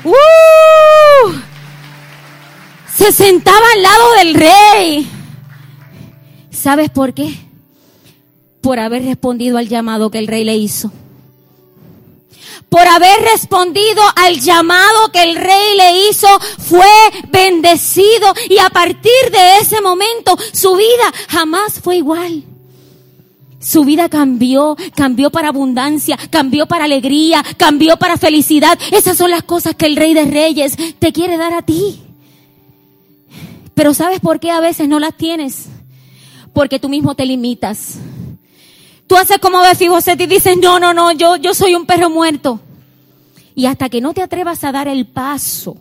¡Uh! 0.04 1.32
Se 2.96 3.10
sentaba 3.10 3.66
al 3.74 3.82
lado 3.82 4.12
del 4.12 4.34
rey. 4.34 5.10
¿Sabes 6.52 6.88
por 6.88 7.14
qué? 7.14 7.34
Por 8.60 8.78
haber 8.78 9.02
respondido 9.04 9.58
al 9.58 9.68
llamado 9.68 10.12
que 10.12 10.18
el 10.18 10.28
rey 10.28 10.44
le 10.44 10.54
hizo 10.54 10.92
por 12.68 12.86
haber 12.86 13.20
respondido 13.32 14.02
al 14.16 14.40
llamado 14.40 15.10
que 15.12 15.22
el 15.22 15.36
rey 15.36 15.76
le 15.76 16.08
hizo, 16.08 16.28
fue 16.58 16.86
bendecido 17.30 18.32
y 18.48 18.58
a 18.58 18.70
partir 18.70 19.12
de 19.30 19.58
ese 19.60 19.80
momento 19.80 20.36
su 20.52 20.76
vida 20.76 21.12
jamás 21.28 21.80
fue 21.80 21.96
igual. 21.96 22.44
Su 23.64 23.84
vida 23.84 24.10
cambió, 24.10 24.76
cambió 24.94 25.30
para 25.30 25.48
abundancia, 25.48 26.18
cambió 26.30 26.66
para 26.66 26.84
alegría, 26.84 27.42
cambió 27.56 27.96
para 27.96 28.18
felicidad. 28.18 28.78
Esas 28.92 29.16
son 29.16 29.30
las 29.30 29.42
cosas 29.42 29.74
que 29.74 29.86
el 29.86 29.96
Rey 29.96 30.12
de 30.12 30.26
Reyes 30.26 30.76
te 30.98 31.12
quiere 31.12 31.38
dar 31.38 31.54
a 31.54 31.62
ti. 31.62 32.02
Pero 33.74 33.94
¿sabes 33.94 34.20
por 34.20 34.38
qué 34.38 34.50
a 34.50 34.60
veces 34.60 34.86
no 34.86 34.98
las 34.98 35.16
tienes? 35.16 35.66
Porque 36.52 36.78
tú 36.78 36.90
mismo 36.90 37.14
te 37.14 37.24
limitas. 37.24 37.98
Tú 39.06 39.16
haces 39.16 39.38
como 39.38 39.60
Mefiboset 39.60 40.20
y 40.20 40.26
dices, 40.26 40.56
no, 40.56 40.78
no, 40.78 40.94
no, 40.94 41.12
yo, 41.12 41.36
yo 41.36 41.54
soy 41.54 41.74
un 41.74 41.86
perro 41.86 42.08
muerto. 42.08 42.60
Y 43.54 43.66
hasta 43.66 43.88
que 43.88 44.00
no 44.00 44.14
te 44.14 44.22
atrevas 44.22 44.64
a 44.64 44.72
dar 44.72 44.88
el 44.88 45.06
paso, 45.06 45.76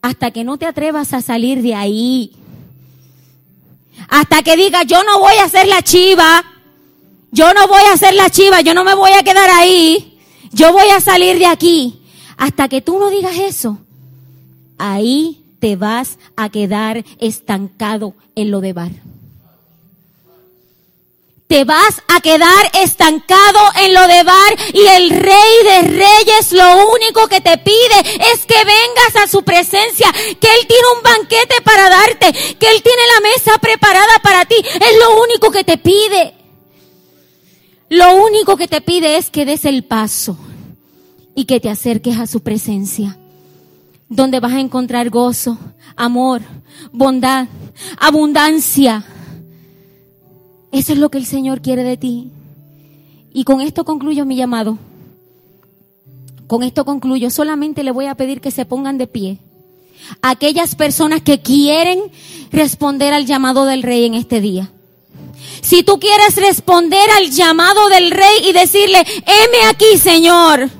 hasta 0.00 0.30
que 0.30 0.44
no 0.44 0.58
te 0.58 0.66
atrevas 0.66 1.12
a 1.12 1.22
salir 1.22 1.62
de 1.62 1.74
ahí, 1.74 2.32
hasta 4.08 4.42
que 4.42 4.56
digas, 4.56 4.86
yo 4.86 5.02
no 5.04 5.20
voy 5.20 5.34
a 5.36 5.44
hacer 5.44 5.68
la 5.68 5.82
chiva, 5.82 6.44
yo 7.30 7.54
no 7.54 7.68
voy 7.68 7.82
a 7.88 7.94
hacer 7.94 8.14
la 8.14 8.28
chiva, 8.28 8.60
yo 8.60 8.74
no 8.74 8.84
me 8.84 8.94
voy 8.94 9.12
a 9.12 9.22
quedar 9.22 9.48
ahí, 9.50 10.18
yo 10.52 10.72
voy 10.72 10.88
a 10.90 11.00
salir 11.00 11.38
de 11.38 11.46
aquí. 11.46 12.00
Hasta 12.36 12.68
que 12.68 12.82
tú 12.82 12.98
no 12.98 13.08
digas 13.08 13.38
eso, 13.38 13.78
ahí 14.76 15.44
te 15.60 15.76
vas 15.76 16.18
a 16.36 16.48
quedar 16.48 17.04
estancado 17.20 18.14
en 18.34 18.50
lo 18.50 18.60
de 18.60 18.72
bar 18.72 19.11
te 21.46 21.64
vas 21.64 22.02
a 22.08 22.20
quedar 22.20 22.70
estancado 22.80 23.58
en 23.82 23.92
lo 23.92 24.06
de 24.08 24.22
bar 24.22 24.56
y 24.72 24.86
el 24.86 25.10
rey 25.10 25.52
de 25.64 25.82
reyes 25.82 26.52
lo 26.52 26.88
único 26.94 27.28
que 27.28 27.40
te 27.40 27.58
pide 27.58 28.00
es 28.32 28.46
que 28.46 28.54
vengas 28.54 29.22
a 29.22 29.28
su 29.28 29.42
presencia, 29.42 30.10
que 30.12 30.48
él 30.48 30.66
tiene 30.66 30.86
un 30.96 31.02
banquete 31.02 31.60
para 31.62 31.90
darte, 31.90 32.32
que 32.32 32.70
él 32.70 32.82
tiene 32.82 33.02
la 33.14 33.28
mesa 33.28 33.58
preparada 33.60 34.18
para 34.22 34.44
ti, 34.46 34.56
es 34.56 34.98
lo 34.98 35.22
único 35.22 35.50
que 35.50 35.64
te 35.64 35.76
pide. 35.76 36.34
Lo 37.90 38.14
único 38.24 38.56
que 38.56 38.68
te 38.68 38.80
pide 38.80 39.18
es 39.18 39.28
que 39.28 39.44
des 39.44 39.66
el 39.66 39.84
paso 39.84 40.38
y 41.34 41.44
que 41.44 41.60
te 41.60 41.68
acerques 41.68 42.18
a 42.18 42.26
su 42.26 42.40
presencia, 42.40 43.18
donde 44.08 44.40
vas 44.40 44.52
a 44.52 44.60
encontrar 44.60 45.10
gozo, 45.10 45.58
amor, 45.96 46.40
bondad, 46.92 47.48
abundancia 47.98 49.04
Eso 50.72 50.94
es 50.94 50.98
lo 50.98 51.10
que 51.10 51.18
el 51.18 51.26
Señor 51.26 51.60
quiere 51.60 51.84
de 51.84 51.96
ti. 51.98 52.30
Y 53.32 53.44
con 53.44 53.60
esto 53.60 53.84
concluyo 53.84 54.24
mi 54.24 54.36
llamado. 54.36 54.78
Con 56.46 56.62
esto 56.62 56.84
concluyo. 56.84 57.30
Solamente 57.30 57.82
le 57.82 57.92
voy 57.92 58.06
a 58.06 58.14
pedir 58.14 58.40
que 58.40 58.50
se 58.50 58.64
pongan 58.64 58.98
de 58.98 59.06
pie. 59.06 59.38
Aquellas 60.22 60.74
personas 60.74 61.22
que 61.22 61.40
quieren 61.40 62.00
responder 62.50 63.12
al 63.12 63.26
llamado 63.26 63.64
del 63.66 63.82
rey 63.82 64.06
en 64.06 64.14
este 64.14 64.40
día. 64.40 64.72
Si 65.60 65.82
tú 65.82 66.00
quieres 66.00 66.36
responder 66.36 67.08
al 67.18 67.30
llamado 67.30 67.88
del 67.88 68.10
rey 68.10 68.48
y 68.48 68.52
decirle, 68.52 68.98
heme 68.98 69.68
aquí, 69.70 69.98
Señor. 69.98 70.70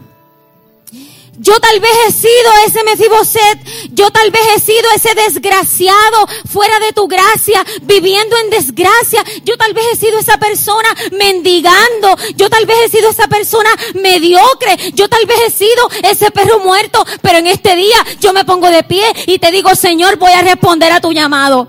Yo 1.42 1.58
tal 1.58 1.80
vez 1.80 1.90
he 2.06 2.12
sido 2.12 2.50
ese 2.68 2.84
Mefiboset, 2.84 3.90
yo 3.90 4.12
tal 4.12 4.30
vez 4.30 4.42
he 4.54 4.60
sido 4.60 4.88
ese 4.94 5.12
desgraciado 5.16 6.28
fuera 6.48 6.78
de 6.78 6.92
tu 6.92 7.08
gracia, 7.08 7.64
viviendo 7.82 8.36
en 8.38 8.50
desgracia. 8.50 9.24
Yo 9.44 9.56
tal 9.56 9.74
vez 9.74 9.84
he 9.92 9.96
sido 9.96 10.20
esa 10.20 10.38
persona 10.38 10.88
mendigando, 11.10 12.16
yo 12.36 12.48
tal 12.48 12.64
vez 12.64 12.76
he 12.84 12.96
sido 12.96 13.10
esa 13.10 13.26
persona 13.26 13.70
mediocre, 13.94 14.92
yo 14.94 15.08
tal 15.08 15.26
vez 15.26 15.36
he 15.48 15.50
sido 15.50 15.90
ese 16.04 16.30
perro 16.30 16.60
muerto, 16.60 17.04
pero 17.22 17.38
en 17.38 17.48
este 17.48 17.74
día 17.74 18.06
yo 18.20 18.32
me 18.32 18.44
pongo 18.44 18.70
de 18.70 18.84
pie 18.84 19.04
y 19.26 19.40
te 19.40 19.50
digo, 19.50 19.74
Señor, 19.74 20.18
voy 20.18 20.32
a 20.32 20.42
responder 20.42 20.92
a 20.92 21.00
tu 21.00 21.12
llamado. 21.12 21.68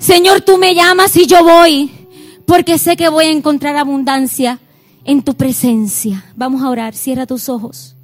Señor, 0.00 0.40
tú 0.40 0.58
me 0.58 0.74
llamas 0.74 1.14
y 1.14 1.26
yo 1.26 1.44
voy, 1.44 2.08
porque 2.44 2.76
sé 2.76 2.96
que 2.96 3.08
voy 3.08 3.26
a 3.26 3.30
encontrar 3.30 3.76
abundancia 3.76 4.58
en 5.04 5.22
tu 5.22 5.36
presencia. 5.36 6.24
Vamos 6.34 6.64
a 6.64 6.70
orar, 6.70 6.96
cierra 6.96 7.24
tus 7.24 7.48
ojos. 7.48 7.94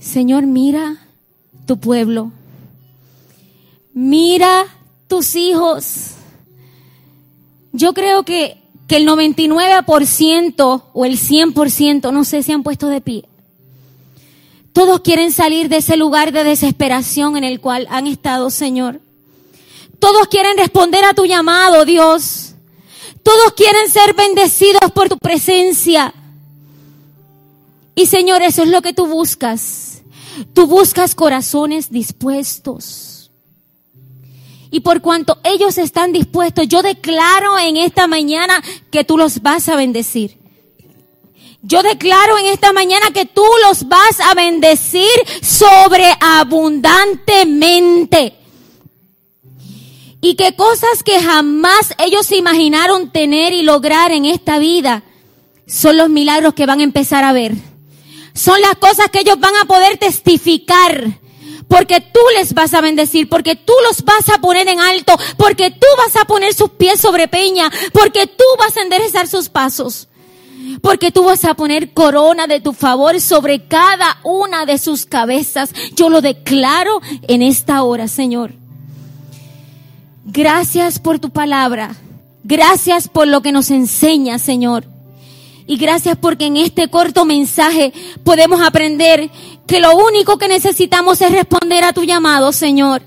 Señor, 0.00 0.46
mira 0.46 0.96
tu 1.66 1.78
pueblo. 1.78 2.32
Mira 3.92 4.66
tus 5.06 5.36
hijos. 5.36 6.12
Yo 7.72 7.92
creo 7.92 8.24
que, 8.24 8.56
que 8.88 8.96
el 8.96 9.06
99% 9.06 10.82
o 10.92 11.04
el 11.04 11.18
100%, 11.18 12.12
no 12.12 12.24
sé 12.24 12.42
si 12.42 12.52
han 12.52 12.62
puesto 12.62 12.88
de 12.88 13.00
pie. 13.00 13.24
Todos 14.72 15.00
quieren 15.00 15.32
salir 15.32 15.68
de 15.68 15.78
ese 15.78 15.96
lugar 15.96 16.32
de 16.32 16.44
desesperación 16.44 17.36
en 17.36 17.44
el 17.44 17.60
cual 17.60 17.86
han 17.90 18.06
estado, 18.06 18.50
Señor. 18.50 19.00
Todos 19.98 20.28
quieren 20.28 20.56
responder 20.56 21.04
a 21.04 21.12
tu 21.12 21.26
llamado, 21.26 21.84
Dios. 21.84 22.54
Todos 23.22 23.52
quieren 23.54 23.90
ser 23.90 24.14
bendecidos 24.14 24.90
por 24.94 25.10
tu 25.10 25.18
presencia. 25.18 26.14
Y 27.94 28.06
Señor, 28.06 28.40
eso 28.42 28.62
es 28.62 28.68
lo 28.68 28.80
que 28.80 28.94
tú 28.94 29.06
buscas. 29.06 29.89
Tú 30.52 30.66
buscas 30.66 31.14
corazones 31.14 31.90
dispuestos. 31.90 33.30
Y 34.70 34.80
por 34.80 35.00
cuanto 35.00 35.38
ellos 35.42 35.78
están 35.78 36.12
dispuestos, 36.12 36.68
yo 36.68 36.82
declaro 36.82 37.58
en 37.58 37.76
esta 37.76 38.06
mañana 38.06 38.62
que 38.90 39.02
tú 39.04 39.18
los 39.18 39.42
vas 39.42 39.68
a 39.68 39.74
bendecir. 39.76 40.38
Yo 41.62 41.82
declaro 41.82 42.38
en 42.38 42.46
esta 42.46 42.72
mañana 42.72 43.10
que 43.12 43.26
tú 43.26 43.44
los 43.66 43.86
vas 43.88 44.20
a 44.20 44.32
bendecir 44.34 45.10
sobreabundantemente. 45.42 48.36
Y 50.22 50.36
que 50.36 50.54
cosas 50.54 51.02
que 51.02 51.20
jamás 51.20 51.94
ellos 51.98 52.30
imaginaron 52.30 53.10
tener 53.10 53.52
y 53.52 53.62
lograr 53.62 54.12
en 54.12 54.26
esta 54.26 54.58
vida 54.58 55.02
son 55.66 55.96
los 55.96 56.10
milagros 56.10 56.54
que 56.54 56.66
van 56.66 56.80
a 56.80 56.84
empezar 56.84 57.24
a 57.24 57.32
ver 57.32 57.69
son 58.34 58.60
las 58.60 58.76
cosas 58.76 59.08
que 59.10 59.20
ellos 59.20 59.38
van 59.38 59.54
a 59.56 59.66
poder 59.66 59.98
testificar. 59.98 61.18
Porque 61.68 62.00
tú 62.00 62.20
les 62.36 62.52
vas 62.52 62.74
a 62.74 62.80
bendecir, 62.80 63.28
porque 63.28 63.54
tú 63.54 63.72
los 63.88 64.04
vas 64.04 64.28
a 64.28 64.40
poner 64.40 64.66
en 64.66 64.80
alto, 64.80 65.16
porque 65.36 65.70
tú 65.70 65.86
vas 65.96 66.16
a 66.16 66.24
poner 66.24 66.52
sus 66.52 66.70
pies 66.70 67.00
sobre 67.00 67.28
peña, 67.28 67.70
porque 67.92 68.26
tú 68.26 68.44
vas 68.58 68.76
a 68.76 68.82
enderezar 68.82 69.28
sus 69.28 69.48
pasos. 69.48 70.08
Porque 70.82 71.12
tú 71.12 71.24
vas 71.24 71.44
a 71.44 71.54
poner 71.54 71.92
corona 71.92 72.46
de 72.46 72.60
tu 72.60 72.72
favor 72.72 73.20
sobre 73.20 73.66
cada 73.66 74.18
una 74.24 74.66
de 74.66 74.78
sus 74.78 75.06
cabezas. 75.06 75.70
Yo 75.94 76.10
lo 76.10 76.20
declaro 76.20 77.00
en 77.28 77.42
esta 77.42 77.82
hora, 77.82 78.08
Señor. 78.08 78.52
Gracias 80.24 80.98
por 80.98 81.18
tu 81.18 81.30
palabra. 81.30 81.94
Gracias 82.44 83.08
por 83.08 83.28
lo 83.28 83.42
que 83.42 83.52
nos 83.52 83.70
enseña, 83.70 84.38
Señor. 84.38 84.84
Y 85.70 85.76
gracias 85.76 86.18
porque 86.20 86.46
en 86.46 86.56
este 86.56 86.88
corto 86.88 87.24
mensaje 87.24 87.92
podemos 88.24 88.60
aprender 88.60 89.30
que 89.68 89.78
lo 89.78 89.96
único 89.96 90.36
que 90.36 90.48
necesitamos 90.48 91.22
es 91.22 91.30
responder 91.30 91.84
a 91.84 91.92
tu 91.92 92.02
llamado, 92.02 92.50
Señor. 92.50 93.02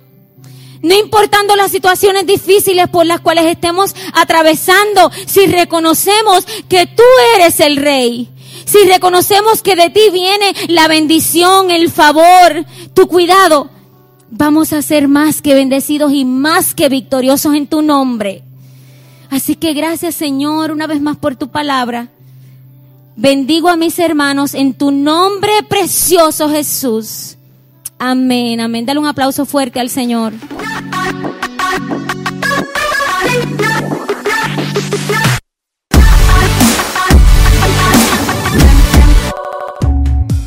No 0.82 0.98
importando 0.98 1.58
las 1.58 1.74
situaciones 1.74 2.26
difíciles 2.26 2.88
por 2.88 3.06
las 3.06 3.20
cuales 3.20 3.48
estemos 3.48 3.94
atravesando, 4.14 5.12
si 5.26 5.46
reconocemos 5.48 6.46
que 6.70 6.88
tú 6.88 7.04
eres 7.36 7.60
el 7.60 7.76
Rey, 7.76 8.30
si 8.64 8.78
reconocemos 8.88 9.62
que 9.62 9.76
de 9.76 9.90
ti 9.90 10.10
viene 10.14 10.56
la 10.70 10.88
bendición, 10.88 11.70
el 11.70 11.92
favor, 11.92 12.66
tu 12.94 13.10
cuidado, 13.10 13.72
vamos 14.30 14.72
a 14.72 14.82
ser 14.82 15.10
más 15.10 15.42
que 15.42 15.54
bendecidos 15.54 16.14
y 16.14 16.24
más 16.24 16.74
que 16.74 16.88
victoriosos 16.88 17.56
en 17.56 17.68
tu 17.68 17.82
nombre. 17.82 18.42
Así 19.30 19.56
que 19.56 19.74
gracias 19.74 20.16
Señor 20.16 20.72
una 20.72 20.88
vez 20.88 21.02
más 21.02 21.18
por 21.18 21.36
tu 21.36 21.50
palabra. 21.50 22.08
Bendigo 23.16 23.70
a 23.70 23.78
mis 23.78 24.00
hermanos 24.00 24.56
en 24.56 24.74
tu 24.74 24.92
nombre 24.92 25.52
precioso 25.70 26.50
Jesús. 26.50 27.38
Amén, 28.00 28.60
amén. 28.60 28.86
Dale 28.86 29.00
un 29.00 29.06
aplauso 29.06 29.46
fuerte 29.46 29.80
al 29.80 29.90
Señor. 29.90 30.34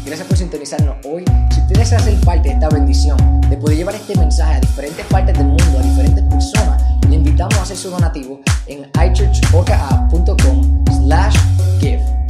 Gracias 0.05 0.27
por 0.27 0.37
sintonizarnos 0.37 0.97
hoy. 1.07 1.25
Si 1.55 1.61
usted 1.61 1.77
desea 1.77 2.01
ser 2.01 2.21
parte 2.23 2.49
de 2.49 2.55
esta 2.55 2.69
bendición, 2.69 3.17
de 3.49 3.57
poder 3.59 3.77
llevar 3.77 3.95
este 3.95 4.19
mensaje 4.19 4.55
a 4.55 4.61
diferentes 4.61 5.07
partes 5.07 5.39
del 5.39 5.47
mundo, 5.47 5.79
a 5.79 5.83
diferentes 5.83 6.25
personas, 6.25 6.83
le 7.09 7.15
invitamos 7.15 7.55
a 7.59 7.63
hacer 7.63 7.77
su 7.77 7.91
donativo 7.91 8.41
en 8.67 8.91
ichurchoka.com 9.09 10.85
slash 10.91 11.37
give. 11.81 12.26